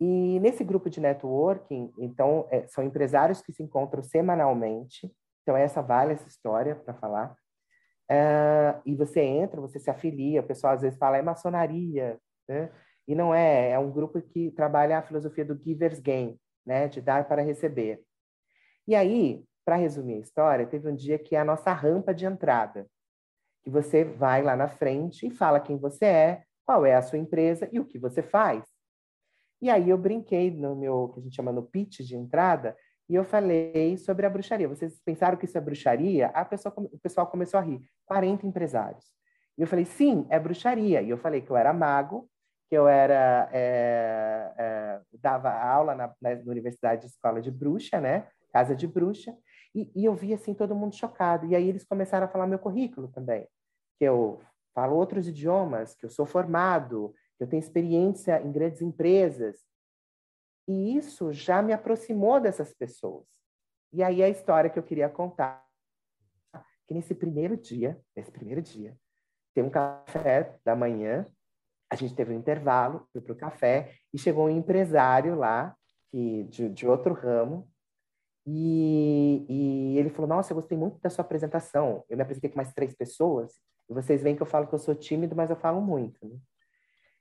[0.00, 5.82] E nesse grupo de networking, então, é, são empresários que se encontram semanalmente então, essa
[5.82, 7.36] vale essa história para falar.
[8.12, 12.70] Uh, e você entra, você se afilia, o pessoal às vezes fala é maçonaria, né?
[13.08, 16.88] E não é, é um grupo que trabalha a filosofia do giver's gain, né?
[16.88, 18.02] De dar para receber.
[18.86, 22.26] E aí, para resumir a história, teve um dia que é a nossa rampa de
[22.26, 22.86] entrada,
[23.62, 27.18] que você vai lá na frente e fala quem você é, qual é a sua
[27.18, 28.62] empresa e o que você faz.
[29.60, 32.76] E aí eu brinquei no meu, que a gente chama no pitch de entrada,
[33.12, 34.66] e eu falei sobre a bruxaria.
[34.66, 36.28] Vocês pensaram que isso é bruxaria?
[36.28, 37.78] A pessoa, o pessoal começou a rir.
[38.06, 39.04] 40 empresários.
[39.58, 41.02] E eu falei, sim, é bruxaria.
[41.02, 42.26] E eu falei que eu era mago,
[42.70, 48.28] que eu era é, é, dava aula na, na, Universidade de Escola de Bruxa, né?
[48.50, 49.36] Casa de Bruxa.
[49.74, 51.44] E, e eu vi assim todo mundo chocado.
[51.44, 53.46] E aí eles começaram a falar meu currículo também,
[53.98, 54.40] que eu
[54.74, 59.70] falo outros idiomas, que eu sou formado, que eu tenho experiência em grandes empresas.
[60.68, 63.26] E isso já me aproximou dessas pessoas.
[63.92, 65.64] E aí a história que eu queria contar,
[66.86, 68.96] que nesse primeiro dia, nesse primeiro dia,
[69.54, 71.26] tem um café da manhã,
[71.90, 75.76] a gente teve um intervalo, fui para o café e chegou um empresário lá
[76.10, 77.68] que de, de outro ramo
[78.46, 82.04] e, e, ele falou: Nossa, eu gostei muito da sua apresentação.
[82.08, 83.52] Eu me apresentei com mais três pessoas
[83.88, 86.18] e vocês veem que eu falo que eu sou tímido, mas eu falo muito.
[86.26, 86.36] Né?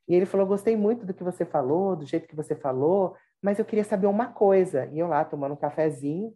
[0.07, 3.59] E ele falou: Gostei muito do que você falou, do jeito que você falou, mas
[3.59, 4.85] eu queria saber uma coisa.
[4.87, 6.33] E eu lá tomando um cafezinho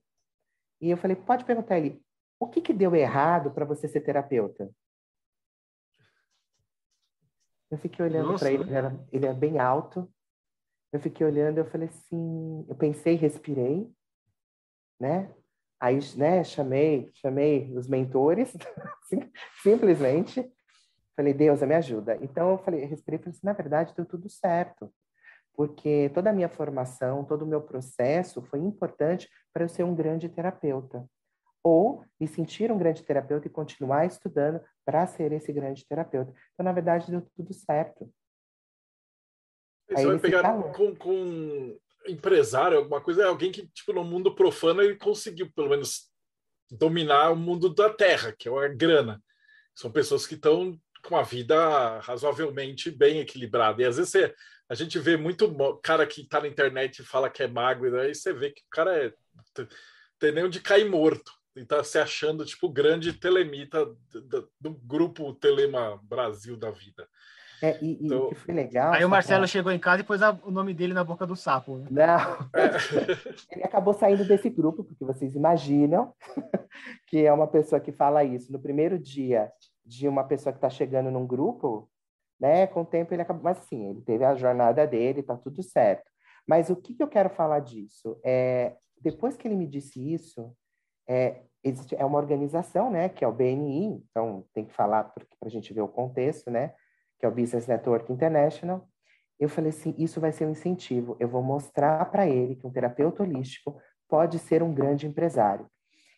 [0.82, 2.02] e eu falei: Pode perguntar ele,
[2.40, 4.70] o que, que deu errado para você ser terapeuta?
[7.70, 10.10] Eu fiquei olhando para ele, ele era, ele era bem alto.
[10.92, 13.92] Eu fiquei olhando, eu falei assim, eu pensei, respirei,
[14.98, 15.34] né?
[15.78, 18.54] Aí, né, chamei, chamei os mentores,
[19.62, 20.50] simplesmente.
[21.18, 22.18] Falei, Deus, me ajuda.
[22.22, 24.94] Então, eu falei, respirei e falei assim, na verdade, deu tudo certo.
[25.56, 29.96] Porque toda a minha formação, todo o meu processo foi importante para eu ser um
[29.96, 31.06] grande terapeuta.
[31.64, 36.32] Ou me sentir um grande terapeuta e continuar estudando para ser esse grande terapeuta.
[36.54, 38.12] Então, na verdade, deu tudo certo.
[39.90, 40.44] Você vai pegar
[40.74, 41.78] com, com
[42.08, 46.12] empresário, alguma coisa, é alguém que, tipo, no mundo profano, ele conseguiu, pelo menos,
[46.70, 49.22] dominar o mundo da terra, que é a grana.
[49.76, 53.82] São pessoas que estão com a vida razoavelmente bem equilibrada.
[53.82, 54.34] E às vezes você,
[54.70, 58.00] a gente vê muito cara que está na internet e fala que é magro, e
[58.00, 59.14] aí você vê que o cara é.
[60.20, 61.32] tem nem onde cair morto.
[61.56, 67.08] E está se achando, tipo, grande telemita do, do grupo Telema Brasil da vida.
[67.62, 68.18] É, e, então...
[68.18, 68.94] e, o que foi legal.
[68.94, 71.36] Aí o Marcelo chegou em casa e pôs a, o nome dele na boca do
[71.36, 71.78] sapo.
[71.78, 71.88] Né?
[71.90, 72.50] Não.
[73.52, 76.14] Ele acabou saindo desse grupo, porque vocês imaginam
[77.08, 78.52] que é uma pessoa que fala isso.
[78.52, 79.50] No primeiro dia
[79.86, 81.90] de uma pessoa que está chegando num grupo,
[82.40, 82.68] né?
[82.68, 83.44] Com o tempo ele acabou.
[83.44, 86.10] Mas sim, ele teve a jornada dele, tá tudo certo.
[86.48, 88.20] Mas o que, que eu quero falar disso?
[88.24, 90.56] É, depois que ele me disse isso,
[91.08, 93.10] é, existe, é uma organização, né?
[93.10, 96.74] Que é o BNI, então tem que falar para a gente ver o contexto, né?
[97.20, 98.88] que é o Business Network International,
[99.40, 101.18] eu falei assim, isso vai ser um incentivo.
[101.20, 103.78] Eu vou mostrar para ele que um terapeuta holístico
[104.08, 105.70] pode ser um grande empresário.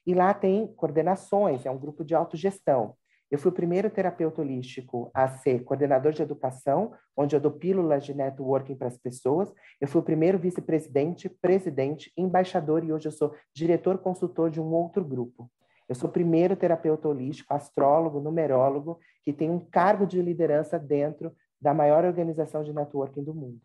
[0.06, 2.96] E lá tem coordenações, é um grupo de autogestão.
[3.30, 8.06] Eu fui o primeiro terapeuta holístico a ser coordenador de educação, onde eu dou pílulas
[8.06, 9.54] de networking para as pessoas.
[9.82, 14.74] Eu fui o primeiro vice-presidente, presidente, embaixador e hoje eu sou diretor consultor de um
[14.74, 15.52] outro grupo.
[15.90, 21.36] Eu sou o primeiro terapeuta holístico, astrólogo, numerólogo, que tem um cargo de liderança dentro
[21.60, 23.62] da maior organização de networking do mundo.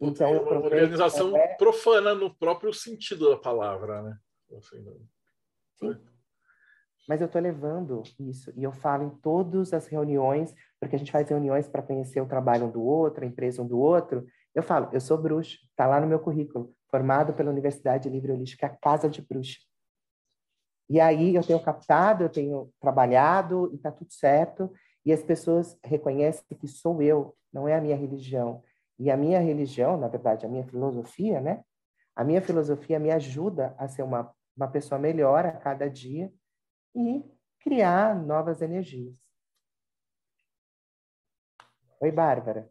[0.00, 4.18] Então, é uma organização profana no próprio sentido da palavra, né?
[4.56, 4.84] Assim,
[5.78, 6.13] Sim.
[7.06, 11.12] Mas eu estou levando isso e eu falo em todas as reuniões, porque a gente
[11.12, 14.26] faz reuniões para conhecer o trabalho um do outro, a empresa um do outro.
[14.54, 18.68] Eu falo, eu sou bruxo, está lá no meu currículo, formado pela Universidade Livre Holística
[18.80, 19.58] Casa de Bruxa.
[20.88, 24.72] E aí eu tenho captado, eu tenho trabalhado e está tudo certo.
[25.04, 28.62] E as pessoas reconhecem que sou eu, não é a minha religião.
[28.98, 31.62] E a minha religião, na verdade, a minha filosofia, né?
[32.16, 36.32] A minha filosofia me ajuda a ser uma, uma pessoa melhor a cada dia
[36.94, 37.24] e
[37.60, 39.14] criar novas energias.
[42.00, 42.70] Oi, Bárbara.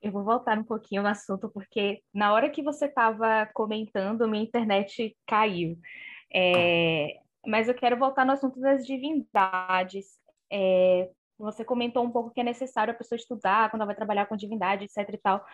[0.00, 4.44] Eu vou voltar um pouquinho no assunto, porque na hora que você estava comentando, minha
[4.44, 5.78] internet caiu.
[6.32, 10.18] É, mas eu quero voltar no assunto das divindades.
[10.52, 14.26] É, você comentou um pouco que é necessário a pessoa estudar quando ela vai trabalhar
[14.26, 15.44] com divindade, etc e tal.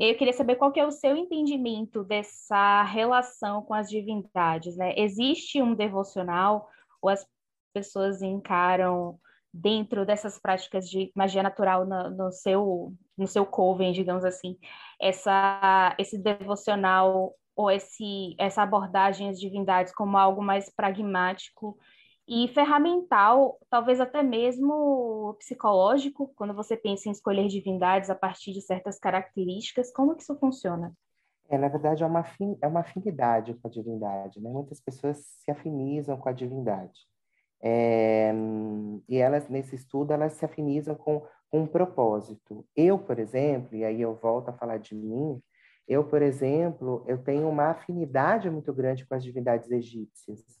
[0.00, 3.90] E aí eu queria saber qual que é o seu entendimento dessa relação com as
[3.90, 4.94] divindades, né?
[4.96, 6.66] Existe um devocional
[7.02, 7.26] ou as
[7.74, 9.20] pessoas encaram
[9.52, 14.56] dentro dessas práticas de magia natural no, no seu no seu coven, digamos assim,
[14.98, 21.76] essa esse devocional ou esse essa abordagem às divindades como algo mais pragmático
[22.32, 28.60] e ferramental, talvez até mesmo psicológico, quando você pensa em escolher divindades a partir de
[28.60, 30.94] certas características, como que isso funciona?
[31.48, 32.24] É, na verdade, é uma,
[32.62, 34.48] é uma afinidade com a divindade, né?
[34.48, 37.00] Muitas pessoas se afinizam com a divindade.
[37.60, 38.32] É,
[39.08, 42.64] e elas, nesse estudo, elas se afinizam com, com um propósito.
[42.76, 45.42] Eu, por exemplo, e aí eu volto a falar de mim,
[45.88, 50.59] eu, por exemplo, eu tenho uma afinidade muito grande com as divindades egípcias,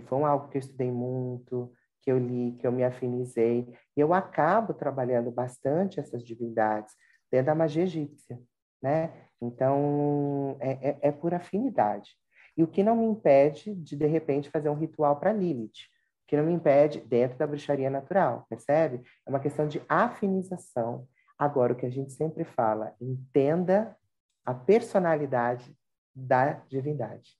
[0.00, 1.72] que foi algo que eu estudei muito,
[2.02, 6.94] que eu li, que eu me afinizei, e eu acabo trabalhando bastante essas divindades
[7.30, 8.40] dentro da magia egípcia,
[8.82, 9.12] né?
[9.40, 12.10] Então, é, é, é por afinidade.
[12.56, 15.86] E o que não me impede de, de repente, fazer um ritual para Lilith.
[16.26, 19.02] Que não me impede dentro da bruxaria natural, percebe?
[19.24, 21.06] É uma questão de afinização.
[21.38, 23.96] Agora, o que a gente sempre fala, entenda
[24.44, 25.76] a personalidade
[26.14, 27.38] da divindade.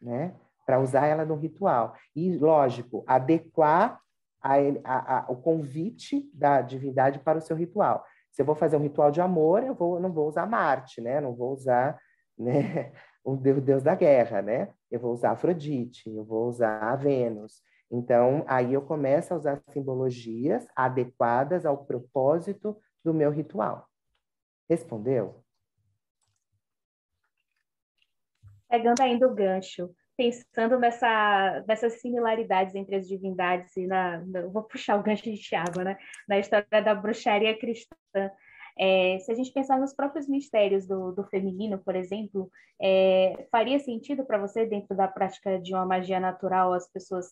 [0.00, 0.34] Né?
[0.64, 1.94] Para usar ela no ritual.
[2.14, 4.00] E, lógico, adequar
[4.40, 4.54] a,
[4.84, 8.04] a, a, o convite da divindade para o seu ritual.
[8.30, 11.20] Se eu vou fazer um ritual de amor, eu, vou, não vou usar Marte, né?
[11.20, 11.98] Não vou usar
[12.36, 12.92] né,
[13.24, 14.72] o deus, deus da guerra, né?
[14.90, 17.62] Eu vou usar Afrodite, eu vou usar Vênus.
[17.90, 23.88] Então, aí eu começo a usar simbologias adequadas ao propósito do meu ritual.
[24.68, 25.44] Respondeu?
[28.68, 34.98] Pegando ainda o gancho, pensando nessa, nessas similaridades entre as divindades e na, vou puxar
[34.98, 35.96] o gancho de Tiago, né?
[36.28, 37.96] Na história da bruxaria cristã.
[38.78, 42.50] É, se a gente pensar nos próprios mistérios do, do feminino, por exemplo,
[42.80, 47.26] é, faria sentido para você, dentro da prática de uma magia natural, as pessoas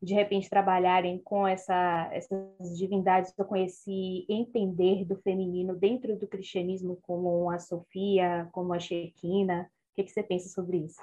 [0.00, 6.26] de repente trabalharem com essa, essas divindades ou com esse entender do feminino dentro do
[6.26, 9.62] cristianismo, como a Sofia, como a Shekinah?
[9.62, 11.02] O que, que você pensa sobre isso?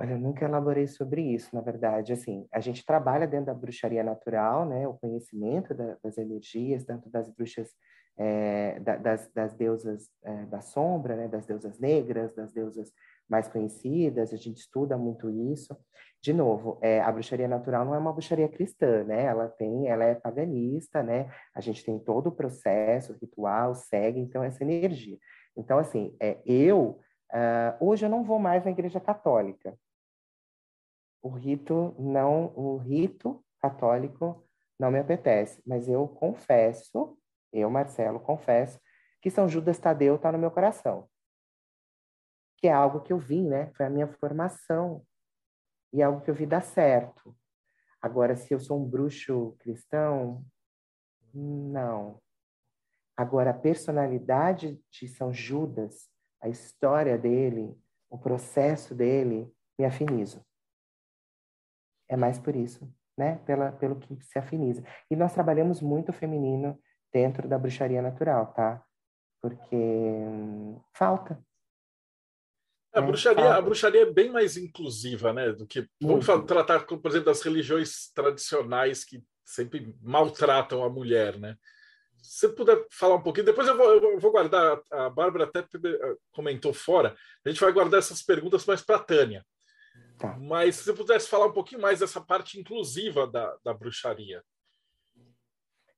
[0.00, 2.12] Olha, eu nunca elaborei sobre isso, na verdade.
[2.12, 4.86] Assim, a gente trabalha dentro da bruxaria natural, né?
[4.86, 7.68] O conhecimento da, das energias, tanto das bruxas,
[8.16, 11.26] é, da, das, das, deusas é, da sombra, né?
[11.26, 12.92] Das deusas negras, das deusas
[13.28, 14.32] mais conhecidas.
[14.32, 15.76] A gente estuda muito isso.
[16.22, 19.24] De novo, é, a bruxaria natural não é uma bruxaria cristã, né?
[19.24, 21.28] Ela tem, ela é paganista, né?
[21.52, 25.18] A gente tem todo o processo, o ritual, segue, então essa energia.
[25.56, 29.76] Então, assim, é, eu Uh, hoje eu não vou mais na igreja católica,
[31.22, 34.44] o rito não, o rito católico
[34.78, 37.18] não me apetece, mas eu confesso,
[37.52, 38.80] eu, Marcelo, confesso
[39.20, 41.08] que São Judas Tadeu está no meu coração.
[42.56, 43.72] Que é algo que eu vim, né?
[43.76, 45.04] Foi a minha formação.
[45.92, 47.36] E é algo que eu vi dar certo.
[48.00, 50.44] Agora, se eu sou um bruxo cristão,
[51.34, 52.20] não.
[53.16, 56.08] Agora, a personalidade de São Judas,
[56.40, 57.76] a história dele,
[58.08, 60.44] o processo dele, me afinizo.
[62.08, 63.36] É mais por isso, né?
[63.46, 64.82] Pela, pelo que se afiniza.
[65.10, 66.78] E nós trabalhamos muito o feminino
[67.12, 68.82] dentro da bruxaria natural, tá?
[69.40, 71.38] Porque hum, falta.
[72.92, 73.06] A, né?
[73.06, 73.58] bruxaria, falta.
[73.58, 75.52] a bruxaria é bem mais inclusiva, né?
[75.52, 75.88] Do que.
[76.02, 76.24] Muito.
[76.26, 81.56] Vamos tratar, por exemplo, das religiões tradicionais que sempre maltratam a mulher, né?
[82.20, 85.64] Se você puder falar um pouquinho, depois eu vou, eu vou guardar, a Bárbara até
[86.32, 89.46] comentou fora, a gente vai guardar essas perguntas mais para a Tânia.
[90.18, 90.36] Tá.
[90.40, 94.42] Mas se você pudesse falar um pouquinho mais dessa parte inclusiva da, da bruxaria.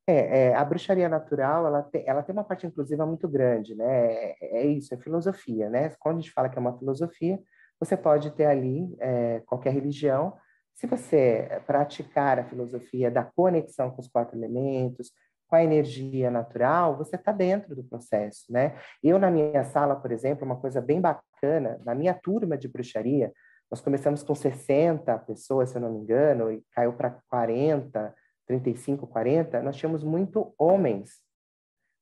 [0.07, 4.13] É, é, a bruxaria natural, ela tem, ela tem uma parte inclusiva muito grande, né?
[4.13, 5.91] É, é, isso, é filosofia, né?
[5.99, 7.39] Quando a gente fala que é uma filosofia,
[7.79, 10.37] você pode ter ali é, qualquer religião.
[10.75, 15.13] Se você praticar a filosofia da conexão com os quatro elementos,
[15.47, 18.77] com a energia natural, você está dentro do processo, né?
[19.03, 23.33] Eu, na minha sala, por exemplo, uma coisa bem bacana, na minha turma de bruxaria,
[23.71, 28.15] nós começamos com 60 pessoas, se eu não me engano, e caiu para 40,
[28.47, 29.63] 35, 40.
[29.63, 31.21] Nós tínhamos muito homens.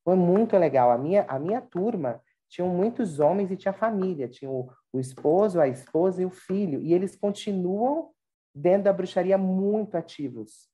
[0.02, 0.90] Foi muito legal.
[0.90, 4.28] A minha, a minha turma tinham muitos homens e tinha família.
[4.28, 6.80] Tinha o, o esposo, a esposa e o filho.
[6.80, 8.10] E eles continuam
[8.54, 10.70] dentro da bruxaria muito ativos.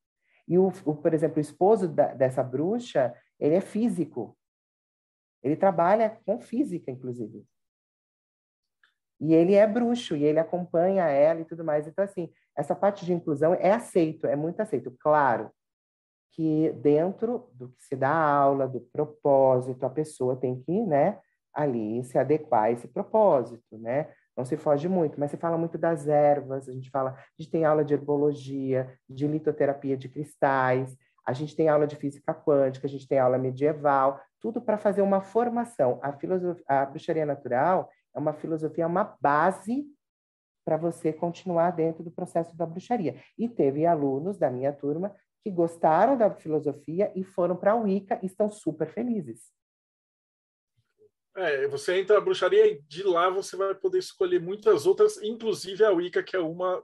[0.46, 4.38] E, o, o por exemplo, o esposo da, dessa bruxa, ele é físico.
[5.42, 7.44] Ele trabalha com física, inclusive.
[9.24, 11.86] E ele é bruxo, e ele acompanha ela e tudo mais.
[11.88, 14.94] Então, assim, essa parte de inclusão é aceito, é muito aceito.
[15.00, 15.50] Claro
[16.32, 21.18] que dentro do que se dá aula, do propósito, a pessoa tem que, né,
[21.54, 24.08] ali se adequar a esse propósito, né?
[24.36, 27.50] Não se foge muito, mas se fala muito das ervas, a gente fala, a gente
[27.50, 30.94] tem aula de herbologia, de litoterapia de cristais,
[31.24, 35.00] a gente tem aula de física quântica, a gente tem aula medieval, tudo para fazer
[35.00, 35.98] uma formação.
[36.02, 39.86] A, filosofia, a bruxaria natural, é uma filosofia, é uma base
[40.64, 43.22] para você continuar dentro do processo da bruxaria.
[43.36, 48.18] E teve alunos da minha turma que gostaram da filosofia e foram para a Wicca
[48.22, 49.52] e estão super felizes.
[51.36, 55.84] É, você entra na bruxaria e de lá você vai poder escolher muitas outras, inclusive
[55.84, 56.82] a Wicca, que é uma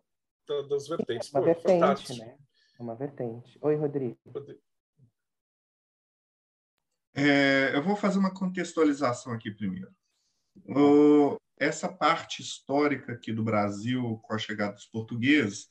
[0.68, 1.33] das vertentes.
[1.33, 2.18] É uma Pô, vertente, fantástico.
[2.18, 2.37] né?
[2.78, 3.59] É uma vertente.
[3.62, 4.18] Oi, Rodrigo.
[7.14, 9.95] É, eu vou fazer uma contextualização aqui primeiro.
[10.67, 15.69] O, essa parte histórica aqui do Brasil, com a chegada dos portugueses,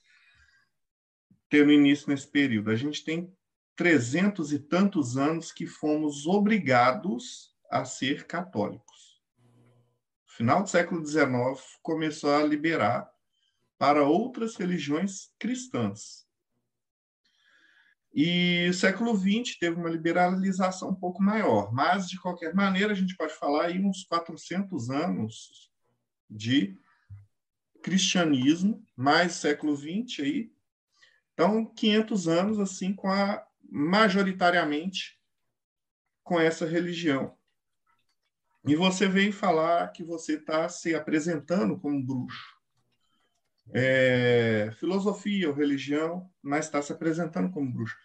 [1.49, 2.69] tendo início nesse período.
[2.69, 3.33] A gente tem
[3.75, 9.19] trezentos e tantos anos que fomos obrigados a ser católicos.
[10.25, 11.27] final do século XIX,
[11.81, 13.09] começou a liberar
[13.77, 16.28] para outras religiões cristãs.
[18.13, 22.95] E o século XX teve uma liberalização um pouco maior, mas, de qualquer maneira, a
[22.95, 25.71] gente pode falar aí uns 400 anos
[26.29, 26.75] de
[27.83, 30.51] cristianismo, mais século XX aí.
[31.33, 35.19] Então, 500 anos assim com a majoritariamente
[36.23, 37.37] com essa religião.
[38.67, 42.58] E você veio falar que você está se apresentando como bruxo.
[43.73, 47.95] É, filosofia ou religião, mas está se apresentando como bruxo.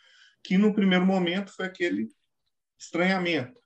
[0.43, 2.09] Que no primeiro momento foi aquele
[2.79, 3.59] estranhamento,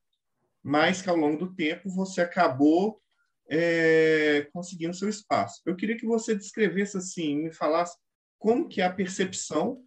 [0.62, 3.02] mas que ao longo do tempo você acabou
[3.50, 5.62] é, conseguindo seu espaço.
[5.66, 7.96] Eu queria que você descrevesse assim, me falasse
[8.38, 9.82] como que é a percepção,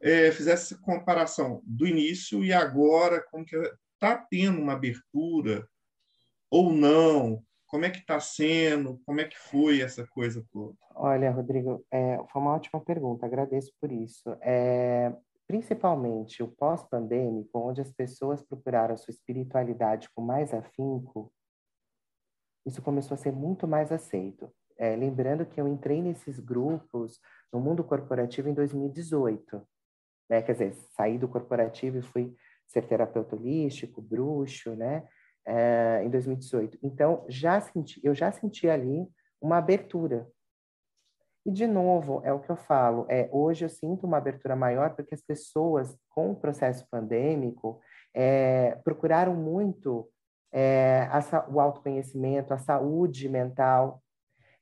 [0.00, 3.56] é, fizesse comparação do início e agora, como que
[3.94, 5.68] está tendo uma abertura
[6.48, 7.44] ou não?
[7.66, 8.98] Como é que está sendo?
[9.04, 10.76] Como é que foi essa coisa toda?
[11.02, 14.36] Olha, Rodrigo, é, foi uma ótima pergunta, agradeço por isso.
[14.42, 15.10] É,
[15.46, 21.32] principalmente o pós-pandêmico, onde as pessoas procuraram a sua espiritualidade com mais afinco,
[22.66, 24.52] isso começou a ser muito mais aceito.
[24.76, 27.18] É, lembrando que eu entrei nesses grupos
[27.50, 29.66] no mundo corporativo em 2018.
[30.28, 30.42] Né?
[30.42, 32.36] Quer dizer, saí do corporativo e fui
[32.66, 35.08] ser terapeuta holístico, bruxo, né?
[35.46, 36.78] É, em 2018.
[36.82, 39.08] Então, já senti, eu já senti ali
[39.40, 40.30] uma abertura.
[41.44, 44.94] E, de novo, é o que eu falo, é, hoje eu sinto uma abertura maior
[44.94, 47.80] porque as pessoas, com o processo pandêmico,
[48.14, 50.08] é, procuraram muito
[50.52, 54.02] é, a, o autoconhecimento, a saúde mental,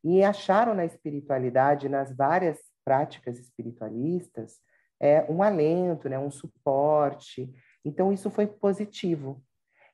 [0.04, 4.60] e acharam na espiritualidade, nas várias práticas espiritualistas,
[5.00, 7.52] é, um alento, né, um suporte.
[7.84, 9.42] Então, isso foi positivo.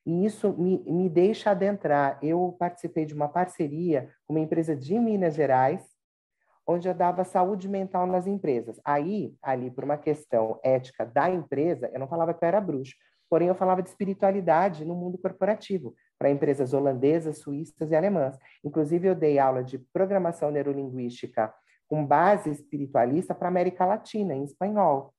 [0.06, 2.18] E isso me, me deixa adentrar.
[2.22, 5.82] Eu participei de uma parceria com uma empresa de Minas Gerais,
[6.66, 8.80] onde eu dava saúde mental nas empresas.
[8.84, 12.94] Aí, ali, por uma questão ética da empresa, eu não falava que eu era bruxo,
[13.28, 18.38] porém eu falava de espiritualidade no mundo corporativo, para empresas holandesas, suíças e alemãs.
[18.62, 21.52] Inclusive, eu dei aula de programação neurolinguística
[21.88, 25.12] com base espiritualista para América Latina, em espanhol.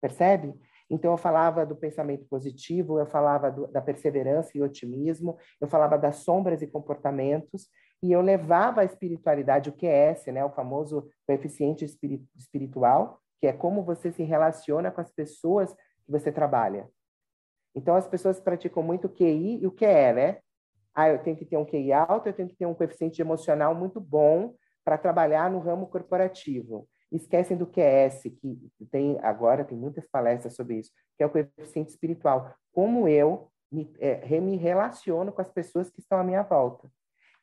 [0.00, 0.54] Percebe?
[0.90, 5.96] Então, eu falava do pensamento positivo, eu falava do, da perseverança e otimismo, eu falava
[5.96, 7.68] das sombras e comportamentos,
[8.02, 11.84] e eu levava a espiritualidade, o QS, né, o famoso coeficiente
[12.36, 16.88] espiritual, que é como você se relaciona com as pessoas que você trabalha.
[17.74, 20.38] Então, as pessoas praticam muito o QI e o QE, né?
[20.94, 23.74] Ah, eu tenho que ter um QI alto, eu tenho que ter um coeficiente emocional
[23.74, 26.88] muito bom para trabalhar no ramo corporativo.
[27.12, 28.58] Esquecem do QS, que
[28.90, 32.52] tem agora tem muitas palestras sobre isso, que é o coeficiente espiritual.
[32.72, 36.90] Como eu me, é, me relaciono com as pessoas que estão à minha volta.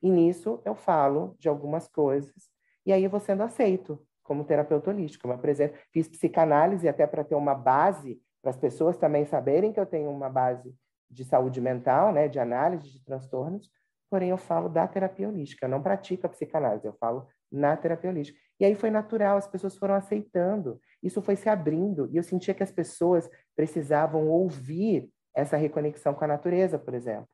[0.02, 2.50] E nisso eu falo de algumas coisas,
[2.86, 5.28] e aí eu vou sendo aceito como terapeuta holístico.
[5.28, 9.80] Eu apresento, fiz psicanálise até para ter uma base para as pessoas também saberem que
[9.80, 10.76] eu tenho uma base
[11.10, 13.70] de saúde mental, né, de análise de transtornos,
[14.10, 18.10] porém eu falo da terapia holística, eu não pratico a psicanálise, eu falo na terapia
[18.10, 18.40] holística.
[18.60, 22.54] E aí foi natural, as pessoas foram aceitando, isso foi se abrindo, e eu sentia
[22.54, 27.30] que as pessoas precisavam ouvir essa reconexão com a natureza, por exemplo.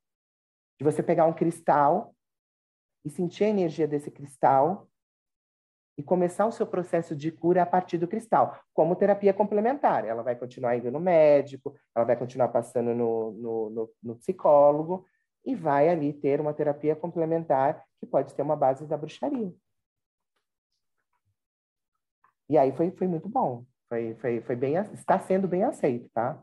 [0.77, 2.13] De você pegar um cristal
[3.03, 4.87] e sentir a energia desse cristal
[5.97, 10.05] e começar o seu processo de cura a partir do cristal, como terapia complementar.
[10.05, 15.05] Ela vai continuar indo no médico, ela vai continuar passando no, no, no, no psicólogo
[15.45, 19.53] e vai ali ter uma terapia complementar que pode ter uma base da bruxaria.
[22.49, 23.65] E aí foi, foi muito bom.
[23.87, 26.41] Foi, foi, foi bem, está sendo bem aceito, tá?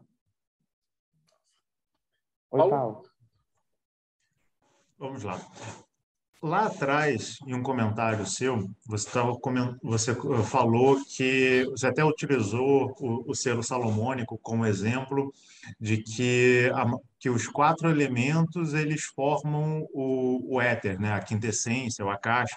[2.52, 2.70] Oi, Paulo.
[2.70, 3.10] Paulo.
[4.98, 5.34] Vamos lá.
[6.42, 9.38] Lá atrás, em um comentário seu, você, tava,
[9.82, 15.34] você falou que você até utilizou o, o selo salomônico como exemplo
[15.78, 21.12] de que, a, que os quatro elementos eles formam o, o éter, né?
[21.12, 22.56] a quintessência, o caixa,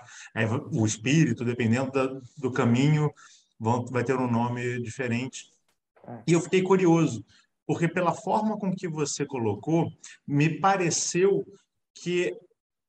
[0.72, 2.08] o espírito, dependendo da,
[2.38, 3.12] do caminho,
[3.60, 5.52] vão, vai ter um nome diferente.
[6.26, 7.26] E eu fiquei curioso,
[7.68, 9.92] porque pela forma com que você colocou,
[10.26, 11.46] me pareceu
[11.94, 12.34] que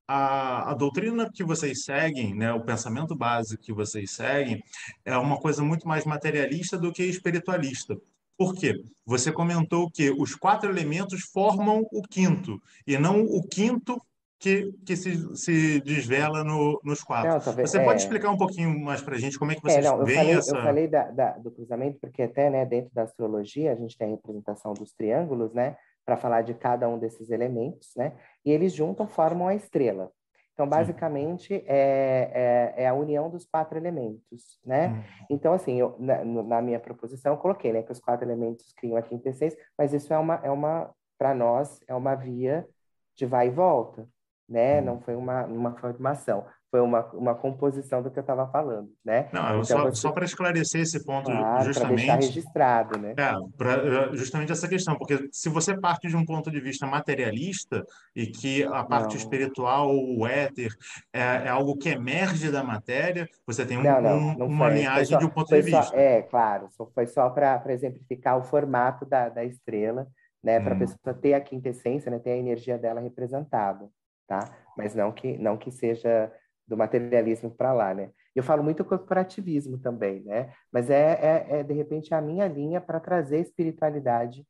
[0.07, 4.63] a, a, doutrina que vocês seguem, né, o pensamento básico que vocês seguem,
[5.05, 7.97] é uma coisa muito mais materialista do que espiritualista.
[8.37, 8.75] Por quê?
[9.07, 13.99] Você comentou que os quatro elementos formam o quinto, e não o quinto
[14.39, 17.31] que, que se, se desvela no, nos quatro.
[17.31, 17.85] Não, você é...
[17.85, 20.19] pode explicar um pouquinho mais para a gente como é que vocês é, não, veem
[20.19, 20.57] falei, essa...
[20.57, 24.09] Eu falei da, da, do cruzamento porque até né, dentro da astrologia a gente tem
[24.09, 25.77] a representação dos triângulos, né?
[26.05, 28.13] Para falar de cada um desses elementos, né?
[28.45, 30.11] E eles juntam formam a estrela.
[30.55, 34.87] Então, basicamente, é, é, é, a união dos quatro elementos, né?
[34.87, 35.27] Uhum.
[35.31, 38.97] Então, assim, eu, na, na, minha proposição, eu coloquei né, que os quatro elementos criam
[38.97, 42.69] a quintessência, mas isso é uma, é uma para nós, é uma via
[43.17, 44.09] de vai e volta,
[44.49, 44.79] né?
[44.79, 44.85] Uhum.
[44.85, 49.29] Não foi uma, uma formação foi uma, uma composição do que eu estava falando, né?
[49.33, 49.95] Não, então, só, você...
[49.95, 52.07] só para esclarecer esse ponto, claro, justamente.
[52.07, 53.15] Para registrado, né?
[53.17, 56.85] É, pra, é, justamente essa questão, porque se você parte de um ponto de vista
[56.85, 59.17] materialista e que a parte não.
[59.17, 60.75] espiritual, o éter,
[61.13, 64.79] é, é, algo que emerge da matéria, você tem um, não, não, um, uma foi,
[64.79, 65.83] linhagem só, de um ponto de vista.
[65.85, 70.09] Só, é, claro, foi só para exemplificar o formato da, da estrela,
[70.43, 70.59] né?
[70.59, 70.81] Para a hum.
[70.81, 72.19] pessoa ter a quintessência, né?
[72.19, 73.89] ter a energia dela representada,
[74.27, 74.41] tá?
[74.77, 76.33] Mas não que, não que seja
[76.67, 78.11] do materialismo para lá, né?
[78.35, 80.53] Eu falo muito corporativismo também, né?
[80.73, 84.47] Mas é, é, é de repente a minha linha para trazer espiritualidade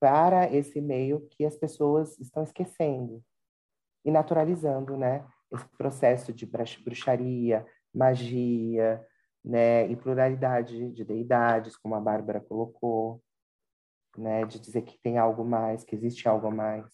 [0.00, 3.22] para esse meio que as pessoas estão esquecendo
[4.04, 5.26] e naturalizando, né?
[5.52, 6.46] Esse processo de
[6.84, 9.04] bruxaria, magia,
[9.44, 9.86] né?
[9.88, 13.22] E pluralidade de deidades, como a Bárbara colocou,
[14.16, 14.44] né?
[14.44, 16.86] De dizer que tem algo mais, que existe algo mais.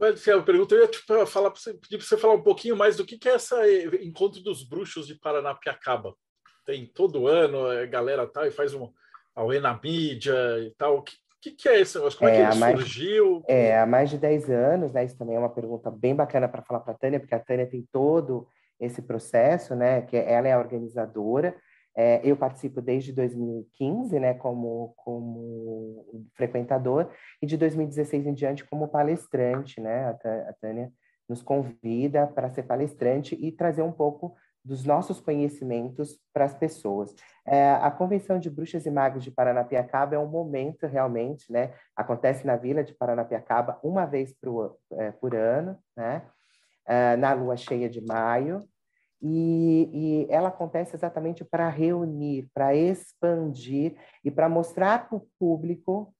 [0.00, 3.04] Mas, eu pergunto, eu ia te falar, pedir para você falar um pouquinho mais do
[3.04, 3.54] que, que é esse
[4.02, 6.14] encontro dos bruxos de Paranapiacaba.
[6.64, 8.90] Tem todo ano, a galera tá e faz um
[9.34, 10.96] auê na mídia e tal.
[10.96, 12.18] O que, que, que é esse negócio?
[12.18, 13.44] Como é, é que ele mais, surgiu?
[13.46, 15.04] É, há mais de 10 anos, né?
[15.04, 17.66] Isso também é uma pergunta bem bacana para falar para a Tânia, porque a Tânia
[17.66, 18.48] tem todo
[18.80, 20.00] esse processo, né?
[20.00, 21.54] Que ela é a organizadora.
[21.96, 27.10] É, eu participo desde 2015, né, como, como frequentador,
[27.42, 30.92] e de 2016 em diante como palestrante, né, a Tânia
[31.28, 34.34] nos convida para ser palestrante e trazer um pouco
[34.64, 37.14] dos nossos conhecimentos para as pessoas.
[37.46, 42.46] É, a Convenção de Bruxas e Magos de Paranapiacaba é um momento realmente, né, acontece
[42.46, 46.22] na Vila de Paranapiacaba uma vez por, é, por ano, né,
[46.86, 48.60] é, na lua cheia de maio,
[49.22, 56.14] e, e ela acontece exatamente para reunir, para expandir e para mostrar para o público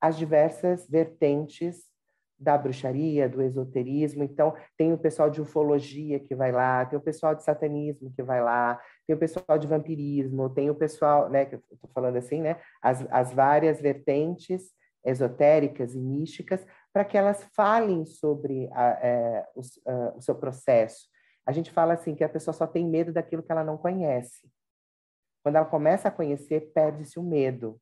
[0.00, 1.84] as diversas vertentes
[2.38, 4.24] da bruxaria, do esoterismo.
[4.24, 8.22] Então, tem o pessoal de ufologia que vai lá, tem o pessoal de satanismo que
[8.22, 12.16] vai lá, tem o pessoal de vampirismo, tem o pessoal, né, que eu estou falando
[12.16, 14.72] assim, né, as, as várias vertentes
[15.04, 21.06] esotéricas e místicas, para que elas falem sobre a, é, os, uh, o seu processo,
[21.46, 24.50] a gente fala assim que a pessoa só tem medo daquilo que ela não conhece.
[25.42, 27.78] Quando ela começa a conhecer, perde-se o medo.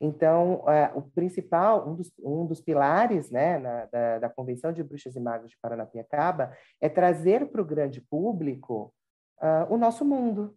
[0.00, 4.82] Então, é, o principal, um dos, um dos pilares né, na, da, da, Convenção de
[4.82, 8.94] Bruxas e Magos de Paranapiacaba é trazer para o grande público
[9.42, 10.56] uh, o nosso mundo.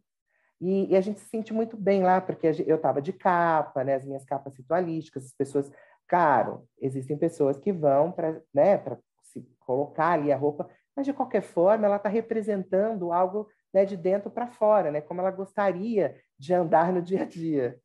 [0.59, 3.95] E, e, a gente se sente muito bem lá, porque eu estava de capa, né,
[3.95, 5.71] as minhas capas ritualísticas, as pessoas...
[6.07, 8.77] Claro, existem pessoas que vão para né,
[9.23, 13.95] se colocar ali a roupa mas de qualquer forma ela está representando algo né, de
[13.95, 17.79] dentro para fora, né, como ela gostaria de andar no dia a dia.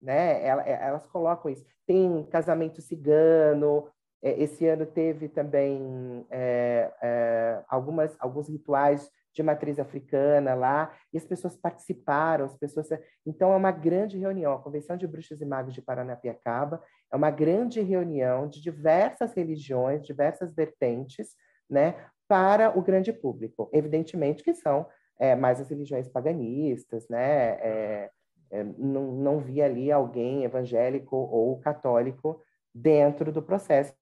[0.00, 0.42] Né?
[0.42, 1.64] É, elas colocam isso.
[1.86, 3.88] Tem casamento cigano,
[4.24, 11.18] é, esse ano teve também é, é, algumas, alguns rituais de matriz africana lá, e
[11.18, 12.88] as pessoas participaram, as pessoas...
[13.26, 14.54] Então, é uma grande reunião.
[14.54, 16.80] A Convenção de Bruxas e Magos de Paranapiacaba
[17.12, 21.34] é uma grande reunião de diversas religiões, diversas vertentes,
[21.68, 21.96] né,
[22.34, 23.70] para o grande público.
[23.72, 24.88] Evidentemente que são
[25.20, 27.50] é, mais as religiões paganistas, né?
[27.60, 28.10] É,
[28.50, 32.42] é, não, não vi ali alguém evangélico ou católico
[32.74, 33.94] dentro do processo.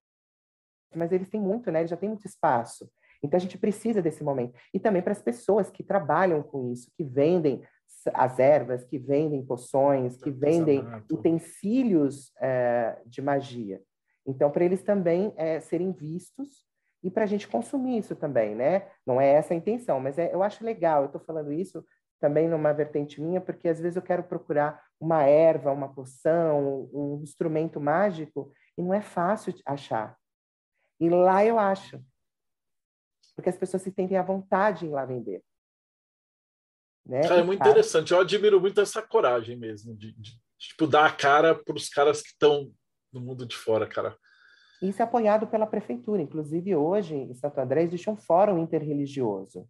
[0.95, 1.81] Mas eles têm muito, né?
[1.81, 2.91] Eles já têm muito espaço.
[3.23, 4.59] Então a gente precisa desse momento.
[4.73, 7.63] E também para as pessoas que trabalham com isso, que vendem
[8.15, 13.83] as ervas, que vendem poções, que vendem utensílios é, de magia.
[14.27, 16.72] Então, para eles também é, serem vistos
[17.03, 18.89] e para a gente consumir isso também, né?
[19.07, 21.85] Não é essa a intenção, mas é, eu acho legal, eu estou falando isso
[22.21, 27.21] também numa vertente minha, porque às vezes eu quero procurar uma erva, uma poção, um
[27.21, 30.17] instrumento mágico, e não é fácil achar.
[31.01, 32.01] E lá eu acho.
[33.35, 35.43] Porque as pessoas se sentem à vontade em lá vender.
[37.05, 37.23] Né?
[37.23, 38.13] Cara, é muito interessante.
[38.13, 41.89] Eu admiro muito essa coragem mesmo, de, de, de tipo, dar a cara para os
[41.89, 42.73] caras que estão
[43.13, 44.17] no mundo de fora, cara.
[44.83, 46.21] Isso é apoiado pela prefeitura.
[46.21, 49.67] Inclusive, hoje, em Santo André, existe um fórum interreligioso.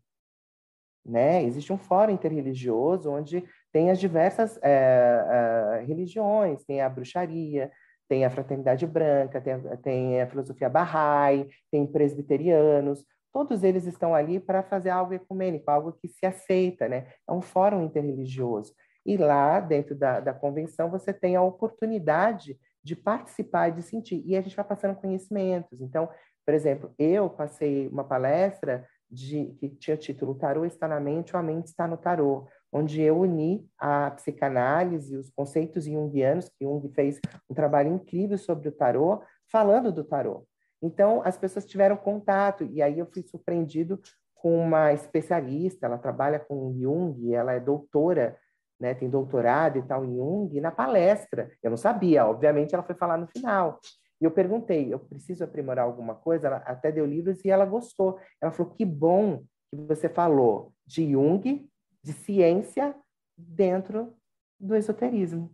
[1.04, 1.42] Né?
[1.44, 7.70] Existe um fórum interreligioso onde tem as diversas é, é, religiões, tem a bruxaria,
[8.08, 14.14] tem a fraternidade branca, tem a, tem a filosofia Bahá'í, tem presbiterianos, todos eles estão
[14.14, 17.06] ali para fazer algo ecumênico, algo que se aceita, né?
[17.28, 18.74] É um fórum interreligioso.
[19.04, 24.22] E lá, dentro da, da convenção, você tem a oportunidade de participar e de sentir.
[24.26, 25.80] E a gente vai passando conhecimentos.
[25.80, 26.08] Então,
[26.44, 31.40] por exemplo, eu passei uma palestra de, que tinha título Tarô está na mente ou
[31.40, 36.88] a mente está no tarô, onde eu uni a psicanálise, os conceitos junguianos, que Jung
[36.94, 40.46] fez um trabalho incrível sobre o tarô, falando do tarô.
[40.80, 44.00] Então, as pessoas tiveram contato, e aí eu fui surpreendido
[44.34, 48.36] com uma especialista, ela trabalha com Jung, ela é doutora,
[48.82, 52.82] né, tem doutorado e tal em Jung, e na palestra, eu não sabia, obviamente ela
[52.82, 53.78] foi falar no final.
[54.20, 56.48] E eu perguntei, eu preciso aprimorar alguma coisa?
[56.48, 58.20] Ela até deu livros e ela gostou.
[58.40, 61.68] Ela falou, que bom que você falou de Jung,
[62.02, 62.94] de ciência,
[63.36, 64.16] dentro
[64.60, 65.52] do esoterismo.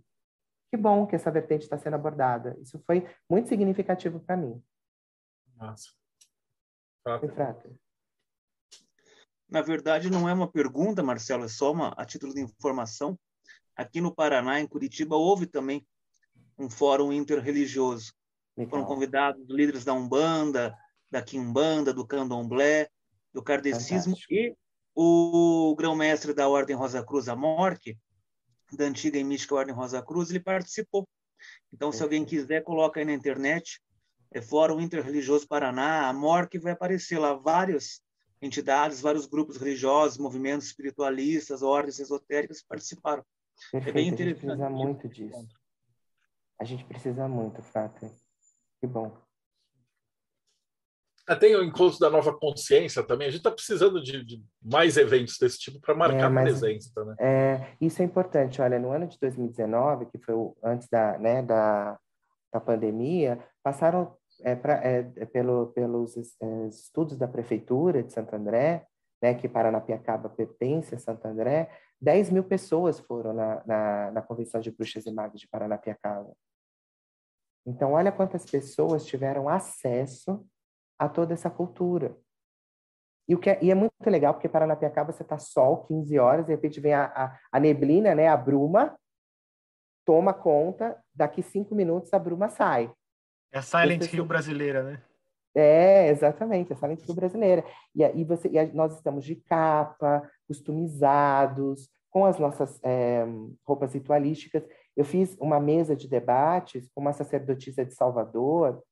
[0.71, 2.59] Que bom que essa vertente está sendo abordada.
[2.61, 4.63] Isso foi muito significativo para mim.
[5.57, 5.89] Nossa.
[9.49, 13.19] Na verdade, não é uma pergunta, Marcelo, é só uma, a título de informação.
[13.75, 15.87] Aqui no Paraná, em Curitiba, houve também
[16.59, 18.13] um fórum interreligioso.
[18.57, 18.71] Legal.
[18.71, 20.77] Foram convidados líderes da Umbanda,
[21.11, 22.89] da Quimbanda, do Candomblé,
[23.33, 24.35] do Kardecismo Fantástico.
[24.35, 24.57] e
[24.95, 27.97] o grão-mestre da Ordem Rosa Cruz, a Morque,
[28.73, 31.09] da antiga e mística Ordem Rosa Cruz, ele participou.
[31.73, 33.81] Então, se alguém quiser, coloca aí na internet,
[34.33, 38.03] é Fórum Interreligioso Paraná, a Morque vai aparecer lá várias
[38.41, 43.25] entidades, vários grupos religiosos, movimentos espiritualistas, ordens esotéricas participaram.
[43.73, 44.63] Perfeito, é bem interessante.
[44.63, 45.49] A gente precisa muito disso.
[46.61, 48.11] A gente precisa muito, Fátima.
[48.81, 49.17] Que bom.
[51.29, 53.29] Ah, tem o encontro da nova consciência também.
[53.29, 57.05] A gente está precisando de, de, mais eventos desse tipo para marcar é, mas, presença.
[57.05, 57.17] Né?
[57.21, 58.63] É, isso é importante.
[58.63, 61.99] Olha, no ano de 2019, que foi o, antes da, né, da,
[62.51, 68.35] da pandemia, passaram é, pra, é, é pelo, pelos é, estudos da Prefeitura de Santo
[68.35, 68.87] André,
[69.23, 71.71] né, que Paranapiacaba pertence a Santo André,
[72.01, 76.33] 10 mil pessoas foram na, na, na Convenção de Bruxas e Magos de Paranapiacaba.
[77.67, 80.47] Então, olha quantas pessoas tiveram acesso
[80.99, 82.17] a toda essa cultura.
[83.29, 86.47] E, o que é, e é muito legal, porque Paranapiacaba você está sol, 15 horas,
[86.47, 88.99] de repente vem a, a, a, neblina, né, a bruma,
[90.07, 92.91] toma conta, daqui cinco minutos a bruma sai.
[93.53, 95.03] É a Silent Hill brasileira, né?
[95.55, 97.65] É, exatamente, a Silent Hill brasileira.
[97.95, 103.25] E, e, você, e nós estamos de capa, customizados, com as nossas é,
[103.65, 104.65] roupas ritualísticas.
[104.97, 108.83] Eu fiz uma mesa de debates com uma sacerdotisa de Salvador,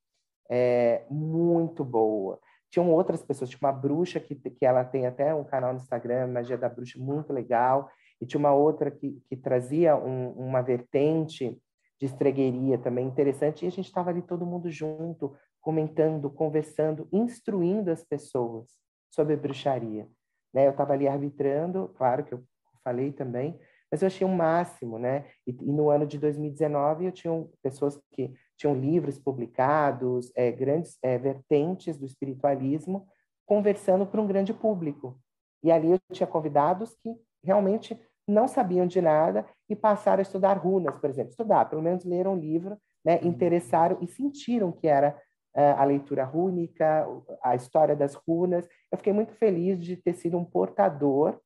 [0.48, 2.38] é, muito boa.
[2.70, 6.28] Tinham outras pessoas, tinha uma bruxa que, que ela tem até um canal no Instagram,
[6.28, 7.88] Magia da Bruxa, muito legal.
[8.20, 11.60] E tinha uma outra que, que trazia um, uma vertente
[11.98, 13.64] de estregueria também interessante.
[13.64, 18.68] E a gente estava ali todo mundo junto, comentando, conversando, instruindo as pessoas
[19.10, 20.08] sobre bruxaria.
[20.52, 20.66] Né?
[20.66, 22.44] Eu estava ali arbitrando, claro que eu
[22.84, 23.58] falei também,
[23.90, 25.26] mas eu achei o um máximo, né?
[25.46, 30.98] E, e, no ano de 2019 eu tinha pessoas que tinham livros publicados, é, grandes
[31.02, 33.06] é, vertentes do espiritualismo,
[33.44, 35.20] conversando para um grande público.
[35.62, 40.54] E ali eu tinha convidados que realmente não sabiam de nada e passaram a estudar
[40.54, 43.20] runas, por exemplo, estudar, pelo menos leram um livro, né?
[43.20, 43.28] Uhum.
[43.28, 45.16] Interessaram e sentiram que era
[45.56, 47.06] uh, a leitura rúnica,
[47.42, 48.68] a história das runas.
[48.90, 51.40] Eu fiquei muito feliz de ter sido um portador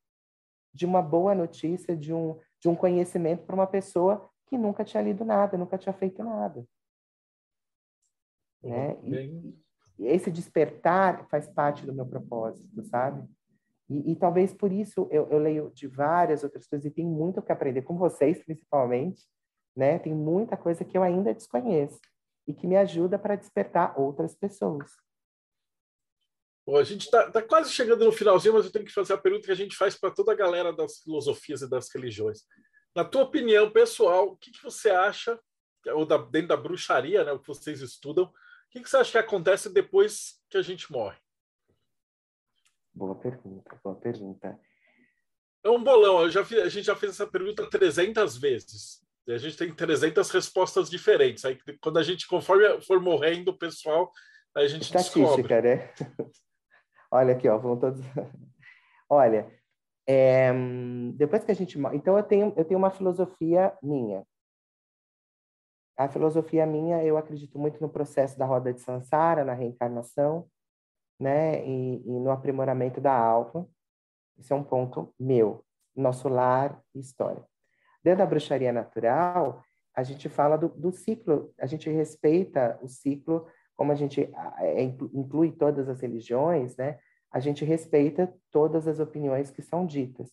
[0.72, 5.02] de uma boa notícia, de um, de um conhecimento para uma pessoa que nunca tinha
[5.02, 6.64] lido nada, nunca tinha feito nada.
[8.62, 8.96] Né?
[9.04, 9.54] E,
[9.98, 13.28] e esse despertar faz parte do meu propósito, sabe?
[13.90, 17.40] E, e talvez por isso eu, eu, leio de várias outras coisas e tenho muito
[17.40, 19.26] o que aprender com vocês, principalmente,
[19.76, 19.98] né?
[19.98, 22.00] Tem muita coisa que eu ainda desconheço
[22.46, 24.92] e que me ajuda para despertar outras pessoas.
[26.64, 29.18] Bom, a gente está tá quase chegando no finalzinho, mas eu tenho que fazer a
[29.18, 32.42] pergunta que a gente faz para toda a galera das filosofias e das religiões.
[32.94, 35.38] Na tua opinião pessoal, o que, que você acha,
[35.88, 38.32] ou da, dentro da bruxaria, né, o que vocês estudam, o
[38.70, 41.18] que, que você acha que acontece depois que a gente morre?
[42.92, 44.58] Boa pergunta, boa pergunta.
[45.64, 49.00] É um bolão, já fiz, a gente já fez essa pergunta 300 vezes.
[49.28, 51.44] A gente tem 300 respostas diferentes.
[51.44, 54.10] Aí, quando a gente, conforme for morrendo o pessoal,
[54.56, 55.76] a gente Estatística, descobre.
[55.76, 55.92] né?
[57.12, 58.00] Olha aqui, ó, vão todos.
[59.08, 59.52] Olha,
[60.06, 60.52] é,
[61.14, 61.78] depois que a gente.
[61.92, 64.24] Então, eu tenho, eu tenho uma filosofia minha.
[65.96, 70.48] A filosofia minha, eu acredito muito no processo da roda de Sansara, na reencarnação,
[71.20, 71.64] né?
[71.66, 73.68] E, e no aprimoramento da alma.
[74.38, 75.62] Isso é um ponto meu,
[75.94, 77.44] nosso lar e história.
[78.02, 79.62] Dentro da bruxaria natural,
[79.94, 83.46] a gente fala do, do ciclo, a gente respeita o ciclo
[83.80, 86.98] como a gente é, inclui todas as religiões, né,
[87.32, 90.30] a gente respeita todas as opiniões que são ditas.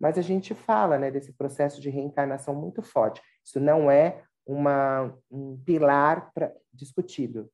[0.00, 3.20] Mas a gente fala né, desse processo de reencarnação muito forte.
[3.44, 7.50] Isso não é uma, um pilar pra, discutido.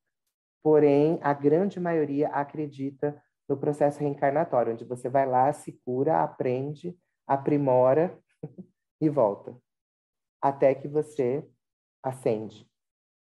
[0.63, 6.97] Porém, a grande maioria acredita no processo reencarnatório, onde você vai lá, se cura, aprende,
[7.27, 8.17] aprimora
[9.01, 9.57] e volta.
[10.41, 11.47] Até que você
[12.03, 12.67] acende.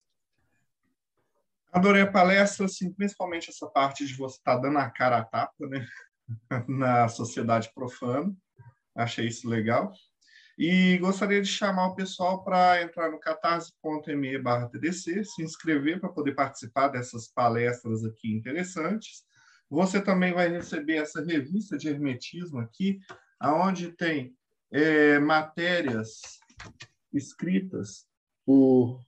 [1.72, 5.24] Adorei a palestra, assim, principalmente essa parte de você estar tá dando a cara a
[5.24, 5.86] tapa né?
[6.68, 8.34] na sociedade profana.
[8.94, 9.92] Achei isso legal.
[10.58, 14.42] E gostaria de chamar o pessoal para entrar no catarse.me
[14.72, 19.22] TDC, se inscrever para poder participar dessas palestras aqui interessantes.
[19.70, 22.98] Você também vai receber essa revista de hermetismo aqui,
[23.38, 24.34] aonde tem
[24.70, 26.40] é, matérias
[27.12, 28.06] escritas
[28.44, 29.04] por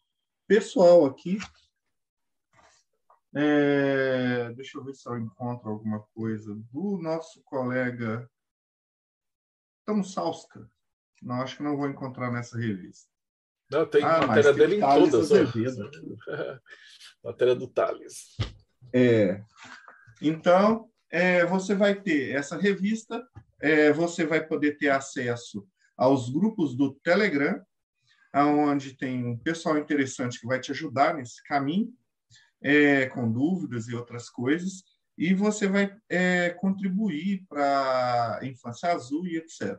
[0.46, 1.38] pessoal aqui.
[3.34, 8.28] É, deixa eu ver se eu encontro alguma coisa do nosso colega
[9.86, 10.68] Tom Salska.
[11.22, 13.08] Não, acho que não vou encontrar nessa revista.
[13.70, 15.30] Não, tem ah, matéria dele em todas.
[17.22, 18.36] matéria do Thales.
[18.92, 19.44] É.
[20.20, 23.24] Então, é, você vai ter essa revista
[23.60, 25.66] é, você vai poder ter acesso
[25.96, 27.60] aos grupos do Telegram,
[28.34, 31.92] onde tem um pessoal interessante que vai te ajudar nesse caminho,
[32.62, 34.84] é, com dúvidas e outras coisas,
[35.16, 39.78] e você vai é, contribuir para a Infância Azul e etc.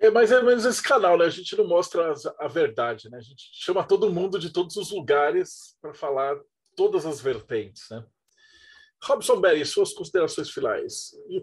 [0.00, 1.26] É mais ou menos esse canal, né?
[1.26, 3.18] A gente não mostra a verdade, né?
[3.18, 6.36] A gente chama todo mundo de todos os lugares para falar
[6.74, 8.04] todas as vertentes, né?
[9.04, 11.12] Robson Berry, suas considerações finais.
[11.28, 11.40] E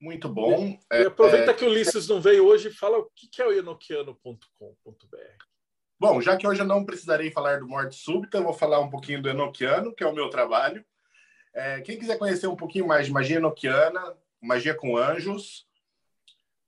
[0.00, 0.78] muito bom.
[0.90, 3.52] E, aproveita é, que o Ulisses não veio hoje e fala o que é o
[3.52, 5.16] enoquiano.com.br.
[5.98, 8.88] Bom, já que hoje eu não precisarei falar do Morte Súbita, eu vou falar um
[8.88, 10.82] pouquinho do Enoquiano, que é o meu trabalho.
[11.52, 15.66] É, quem quiser conhecer um pouquinho mais de magia enoquiana, magia com anjos,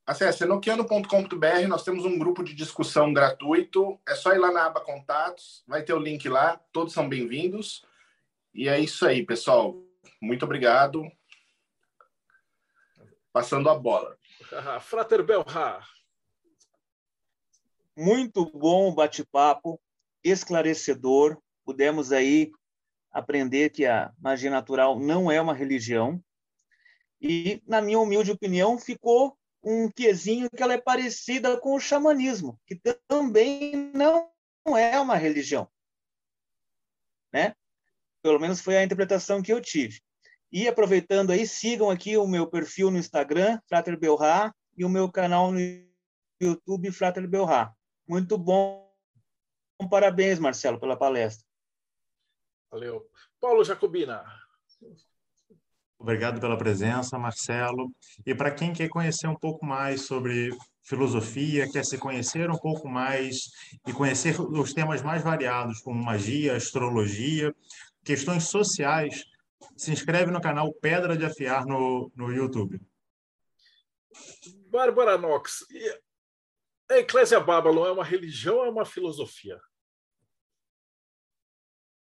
[0.05, 1.67] acesse enoquiano.com.br.
[1.67, 3.99] Nós temos um grupo de discussão gratuito.
[4.07, 6.61] É só ir lá na aba Contatos, vai ter o link lá.
[6.71, 7.83] Todos são bem-vindos.
[8.53, 9.75] E é isso aí, pessoal.
[10.21, 11.11] Muito obrigado
[13.33, 14.15] passando a bola.
[14.79, 15.85] Frater Belhar.
[17.97, 19.81] Muito bom o bate-papo,
[20.23, 21.41] esclarecedor.
[21.65, 22.51] Pudemos aí
[23.11, 26.23] aprender que a magia natural não é uma religião.
[27.19, 32.59] E, na minha humilde opinião, ficou um quezinho que ela é parecida com o xamanismo,
[32.67, 34.29] que também não
[34.77, 35.69] é uma religião.
[37.31, 37.55] Né?
[38.21, 40.01] Pelo menos foi a interpretação que eu tive.
[40.53, 45.11] E aproveitando aí, sigam aqui o meu perfil no Instagram, Frater Belrá, e o meu
[45.11, 45.59] canal no
[46.39, 47.73] YouTube, Frater Belrá.
[48.07, 48.87] Muito bom.
[49.89, 51.43] Parabéns, Marcelo, pela palestra.
[52.71, 53.03] Valeu.
[53.41, 54.23] Paulo Jacobina.
[55.97, 57.91] Obrigado pela presença, Marcelo.
[58.23, 60.51] E para quem quer conhecer um pouco mais sobre
[60.83, 63.49] filosofia, quer se conhecer um pouco mais
[63.87, 67.55] e conhecer os temas mais variados, como magia, astrologia,
[68.03, 69.23] questões sociais,
[69.75, 72.79] se inscreve no canal Pedra de Afiar no, no YouTube.
[74.69, 75.65] Bárbara Knox,
[76.89, 79.59] a Eclésia Babylon é uma religião ou é uma filosofia?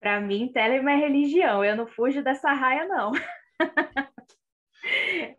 [0.00, 3.12] Para mim, Telemann é religião, eu não fujo dessa raia, não.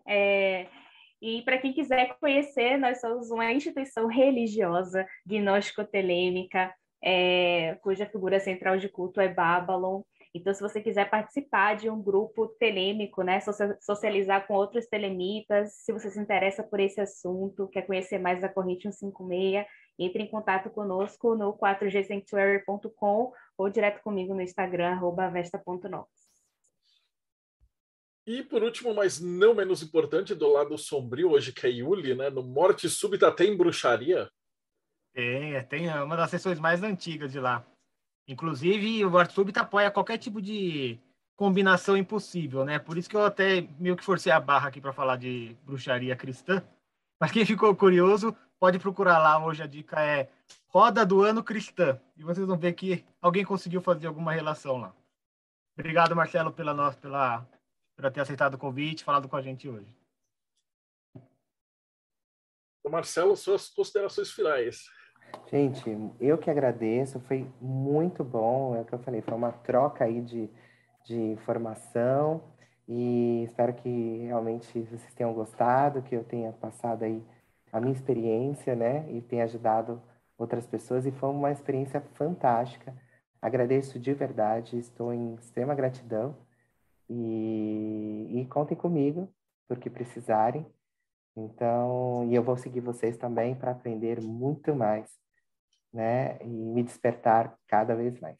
[0.07, 0.68] é,
[1.22, 6.73] e para quem quiser conhecer, nós somos uma instituição religiosa, gnóstico-telêmica,
[7.03, 10.02] é, cuja figura central de culto é Babylon.
[10.34, 13.40] Então, se você quiser participar de um grupo telêmico, né,
[13.82, 18.48] socializar com outros telemitas, se você se interessa por esse assunto, quer conhecer mais da
[18.48, 19.66] corrente 156,
[19.99, 24.99] entre em contato conosco no 4gsanctuary.com ou direto comigo no Instagram,
[25.34, 26.10] vesta.nox.
[28.26, 32.30] E por último, mas não menos importante, do lado sombrio hoje, que é Yuli, né?
[32.30, 34.30] No Morte Súbita tem bruxaria?
[35.14, 37.66] Tem, é, tem uma das sessões mais antigas de lá.
[38.32, 40.98] Inclusive, o Súbita apoia qualquer tipo de
[41.36, 42.80] combinação impossível, né?
[42.80, 46.16] Por isso que eu até meio que forcei a barra aqui para falar de bruxaria
[46.16, 46.64] cristã.
[47.20, 49.44] Mas quem ficou curioso, pode procurar lá.
[49.44, 50.30] Hoje a dica é
[50.68, 51.99] Roda do Ano Cristã.
[52.16, 54.95] E vocês vão ver que alguém conseguiu fazer alguma relação lá.
[55.78, 57.45] Obrigado, Marcelo, pela, pela
[57.98, 59.94] por ter aceitado o convite falado com a gente hoje.
[62.90, 64.86] Marcelo, suas considerações finais.
[65.49, 70.06] Gente, eu que agradeço, foi muito bom, é o que eu falei, foi uma troca
[70.06, 70.49] aí de,
[71.03, 72.41] de informação
[72.88, 77.22] e espero que realmente vocês tenham gostado, que eu tenha passado aí
[77.72, 80.02] a minha experiência, né, e tenha ajudado
[80.38, 82.93] outras pessoas e foi uma experiência fantástica.
[83.41, 86.35] Agradeço de verdade, estou em extrema gratidão
[87.10, 89.27] e, e contem comigo,
[89.68, 90.65] porque precisarem.
[91.45, 95.09] Então, e eu vou seguir vocês também para aprender muito mais,
[95.93, 96.38] né?
[96.41, 98.38] E me despertar cada vez mais.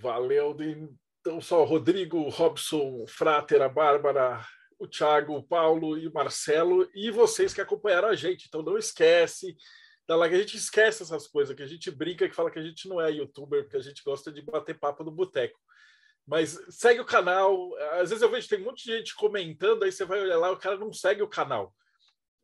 [0.00, 0.56] Valeu,
[1.20, 4.44] então só Rodrigo, Robson, Frater, a Bárbara,
[4.78, 8.46] o Thiago, o Paulo e o Marcelo e vocês que acompanharam a gente.
[8.46, 9.56] Então não esquece,
[10.06, 12.58] da lá que a gente esquece essas coisas, que a gente brinca que fala que
[12.58, 15.58] a gente não é youtuber, porque a gente gosta de bater papo no boteco.
[16.26, 17.74] Mas segue o canal.
[17.92, 20.76] Às vezes eu vejo tem de gente comentando, aí você vai olhar lá, o cara
[20.76, 21.74] não segue o canal.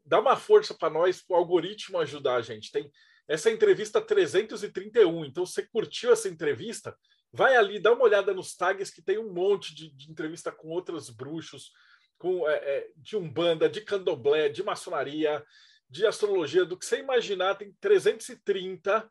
[0.04, 2.72] Dá uma força para nós, o algoritmo ajudar a gente.
[2.72, 2.90] Tem
[3.28, 5.24] essa entrevista 331.
[5.26, 6.96] Então, você curtiu essa entrevista?
[7.30, 10.68] Vai ali, dá uma olhada nos tags que tem um monte de, de entrevista com
[10.68, 11.70] outros bruxos,
[12.16, 15.44] com é, é, de umbanda, de candomblé, de maçonaria,
[15.88, 19.10] de astrologia, do que você imaginar, tem 330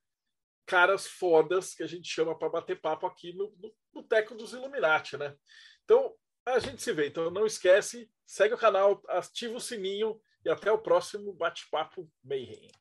[0.66, 4.54] caras fodas que a gente chama para bater papo aqui no, no, no Teco dos
[4.54, 5.36] Illuminati, né?
[5.84, 6.16] Então,
[6.46, 7.08] a gente se vê.
[7.08, 12.72] Então, não esquece, segue o canal, ativa o sininho e até o próximo bate-papo Mayhem.